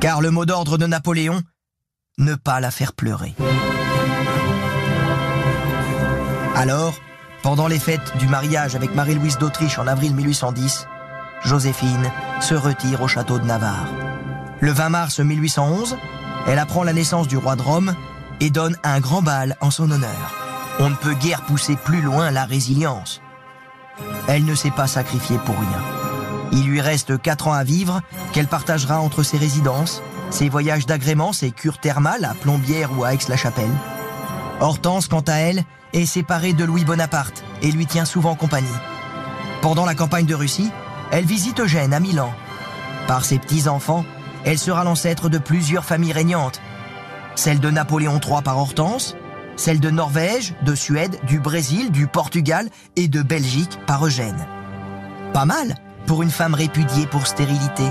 Car 0.00 0.20
le 0.20 0.30
mot 0.30 0.46
d'ordre 0.46 0.78
de 0.78 0.86
Napoléon, 0.86 1.42
ne 2.18 2.34
pas 2.34 2.60
la 2.60 2.70
faire 2.70 2.92
pleurer. 2.92 3.34
Alors, 6.54 6.94
pendant 7.42 7.68
les 7.68 7.78
fêtes 7.78 8.16
du 8.18 8.26
mariage 8.26 8.74
avec 8.74 8.94
Marie-Louise 8.94 9.38
d'Autriche 9.38 9.78
en 9.78 9.86
avril 9.86 10.14
1810, 10.14 10.86
Joséphine 11.44 12.10
se 12.40 12.54
retire 12.54 13.02
au 13.02 13.08
château 13.08 13.38
de 13.38 13.46
Navarre. 13.46 13.88
Le 14.60 14.72
20 14.72 14.88
mars 14.90 15.20
1811, 15.20 15.96
elle 16.46 16.58
apprend 16.58 16.84
la 16.84 16.92
naissance 16.92 17.28
du 17.28 17.38
roi 17.38 17.56
de 17.56 17.62
Rome 17.62 17.94
et 18.40 18.50
donne 18.50 18.76
un 18.82 19.00
grand 19.00 19.22
bal 19.22 19.56
en 19.60 19.70
son 19.70 19.90
honneur. 19.90 20.34
On 20.78 20.90
ne 20.90 20.94
peut 20.94 21.14
guère 21.14 21.42
pousser 21.42 21.76
plus 21.76 22.02
loin 22.02 22.30
la 22.30 22.44
résilience. 22.44 23.22
Elle 24.28 24.44
ne 24.44 24.54
s'est 24.54 24.70
pas 24.70 24.86
sacrifiée 24.86 25.38
pour 25.38 25.58
rien. 25.58 25.99
Il 26.52 26.64
lui 26.64 26.80
reste 26.80 27.20
quatre 27.20 27.48
ans 27.48 27.52
à 27.52 27.64
vivre 27.64 28.02
qu'elle 28.32 28.48
partagera 28.48 29.00
entre 29.00 29.22
ses 29.22 29.38
résidences, 29.38 30.02
ses 30.30 30.48
voyages 30.48 30.86
d'agrément, 30.86 31.32
ses 31.32 31.50
cures 31.50 31.78
thermales 31.78 32.24
à 32.24 32.34
Plombières 32.34 32.90
ou 32.96 33.04
à 33.04 33.14
Aix-la-Chapelle. 33.14 33.70
Hortense, 34.60 35.08
quant 35.08 35.24
à 35.26 35.34
elle, 35.34 35.64
est 35.92 36.06
séparée 36.06 36.52
de 36.52 36.64
Louis 36.64 36.84
Bonaparte 36.84 37.44
et 37.62 37.70
lui 37.70 37.86
tient 37.86 38.04
souvent 38.04 38.34
compagnie. 38.34 38.68
Pendant 39.62 39.84
la 39.84 39.94
campagne 39.94 40.26
de 40.26 40.34
Russie, 40.34 40.70
elle 41.10 41.24
visite 41.24 41.60
Eugène 41.60 41.94
à 41.94 42.00
Milan. 42.00 42.32
Par 43.06 43.24
ses 43.24 43.38
petits-enfants, 43.38 44.04
elle 44.44 44.58
sera 44.58 44.84
l'ancêtre 44.84 45.28
de 45.28 45.38
plusieurs 45.38 45.84
familles 45.84 46.12
régnantes. 46.12 46.60
Celle 47.34 47.60
de 47.60 47.70
Napoléon 47.70 48.20
III 48.20 48.42
par 48.42 48.58
Hortense, 48.58 49.16
celle 49.56 49.80
de 49.80 49.90
Norvège, 49.90 50.54
de 50.62 50.74
Suède, 50.74 51.18
du 51.24 51.40
Brésil, 51.40 51.90
du 51.90 52.06
Portugal 52.06 52.68
et 52.96 53.08
de 53.08 53.22
Belgique 53.22 53.78
par 53.86 54.04
Eugène. 54.06 54.46
Pas 55.32 55.44
mal 55.44 55.74
pour 56.10 56.24
une 56.24 56.30
femme 56.32 56.54
répudiée 56.54 57.06
pour 57.06 57.28
stérilité. 57.28 57.84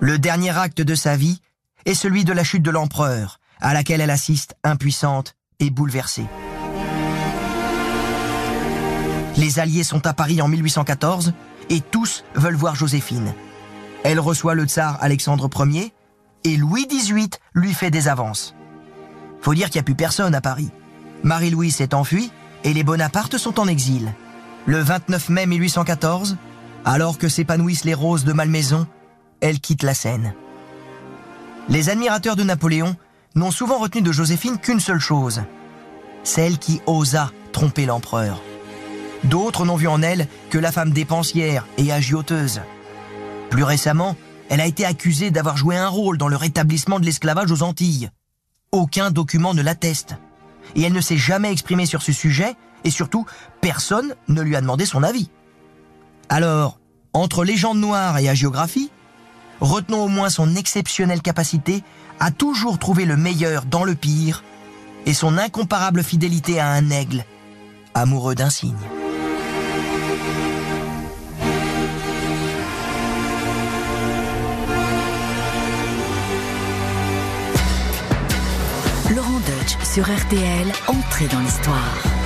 Le 0.00 0.18
dernier 0.20 0.56
acte 0.56 0.80
de 0.80 0.94
sa 0.94 1.16
vie 1.16 1.40
est 1.84 1.94
celui 1.94 2.24
de 2.24 2.32
la 2.32 2.44
chute 2.44 2.62
de 2.62 2.70
l'empereur, 2.70 3.40
à 3.60 3.74
laquelle 3.74 4.00
elle 4.00 4.08
assiste 4.08 4.54
impuissante 4.62 5.34
et 5.58 5.68
bouleversée. 5.70 6.26
Les 9.36 9.58
Alliés 9.58 9.82
sont 9.82 10.06
à 10.06 10.12
Paris 10.12 10.40
en 10.40 10.46
1814 10.46 11.32
et 11.70 11.80
tous 11.80 12.22
veulent 12.36 12.54
voir 12.54 12.76
Joséphine. 12.76 13.34
Elle 14.04 14.20
reçoit 14.20 14.54
le 14.54 14.66
tsar 14.66 14.96
Alexandre 15.00 15.50
Ier 15.66 15.92
et 16.44 16.56
Louis 16.56 16.86
XVIII 16.86 17.30
lui 17.52 17.74
fait 17.74 17.90
des 17.90 18.06
avances. 18.06 18.54
Faut 19.40 19.54
dire 19.54 19.70
qu'il 19.70 19.78
n'y 19.78 19.80
a 19.80 19.90
plus 19.90 19.96
personne 19.96 20.36
à 20.36 20.40
Paris. 20.40 20.70
Marie-Louise 21.24 21.74
s'est 21.74 21.94
enfuie 21.94 22.30
et 22.62 22.72
les 22.72 22.84
Bonaparte 22.84 23.38
sont 23.38 23.58
en 23.58 23.66
exil. 23.66 24.14
Le 24.66 24.78
29 24.78 25.30
mai 25.30 25.46
1814, 25.46 26.36
alors 26.84 27.18
que 27.18 27.28
s'épanouissent 27.28 27.84
les 27.84 27.94
roses 27.94 28.24
de 28.24 28.32
Malmaison, 28.32 28.86
elle 29.40 29.60
quitte 29.60 29.82
la 29.82 29.94
scène. 29.94 30.34
Les 31.68 31.88
admirateurs 31.88 32.36
de 32.36 32.42
Napoléon 32.42 32.96
n'ont 33.34 33.50
souvent 33.50 33.78
retenu 33.78 34.02
de 34.02 34.12
Joséphine 34.12 34.58
qu'une 34.58 34.80
seule 34.80 35.00
chose, 35.00 35.42
celle 36.24 36.58
qui 36.58 36.80
osa 36.86 37.30
tromper 37.52 37.86
l'empereur. 37.86 38.42
D'autres 39.24 39.64
n'ont 39.64 39.76
vu 39.76 39.86
en 39.86 40.02
elle 40.02 40.26
que 40.48 40.58
la 40.58 40.72
femme 40.72 40.92
dépensière 40.92 41.66
et 41.76 41.92
agioteuse. 41.92 42.60
Plus 43.50 43.64
récemment, 43.64 44.16
elle 44.48 44.60
a 44.60 44.66
été 44.66 44.84
accusée 44.84 45.30
d'avoir 45.30 45.56
joué 45.56 45.76
un 45.76 45.88
rôle 45.88 46.18
dans 46.18 46.28
le 46.28 46.36
rétablissement 46.36 46.98
de 46.98 47.04
l'esclavage 47.04 47.52
aux 47.52 47.62
Antilles. 47.62 48.10
Aucun 48.72 49.10
document 49.10 49.54
ne 49.54 49.62
l'atteste. 49.62 50.16
Et 50.74 50.82
elle 50.82 50.92
ne 50.92 51.00
s'est 51.00 51.16
jamais 51.16 51.52
exprimée 51.52 51.86
sur 51.86 52.02
ce 52.02 52.12
sujet, 52.12 52.54
et 52.84 52.90
surtout, 52.90 53.26
personne 53.60 54.14
ne 54.28 54.40
lui 54.40 54.56
a 54.56 54.60
demandé 54.60 54.86
son 54.86 55.02
avis. 55.02 55.30
Alors, 56.32 56.78
entre 57.12 57.44
légende 57.44 57.80
noire 57.80 58.16
et 58.18 58.28
agiographie, 58.28 58.92
retenons 59.60 60.04
au 60.04 60.08
moins 60.08 60.30
son 60.30 60.54
exceptionnelle 60.54 61.22
capacité 61.22 61.82
à 62.20 62.30
toujours 62.30 62.78
trouver 62.78 63.04
le 63.04 63.16
meilleur 63.16 63.64
dans 63.64 63.82
le 63.82 63.96
pire 63.96 64.44
et 65.06 65.12
son 65.12 65.38
incomparable 65.38 66.04
fidélité 66.04 66.60
à 66.60 66.68
un 66.68 66.88
aigle, 66.90 67.24
amoureux 67.94 68.36
d'un 68.36 68.48
cygne. 68.48 68.76
Laurent 79.12 79.40
Deutsch 79.40 79.76
sur 79.82 80.04
RTL, 80.04 80.72
entrée 80.86 81.26
dans 81.26 81.40
l'histoire. 81.40 82.19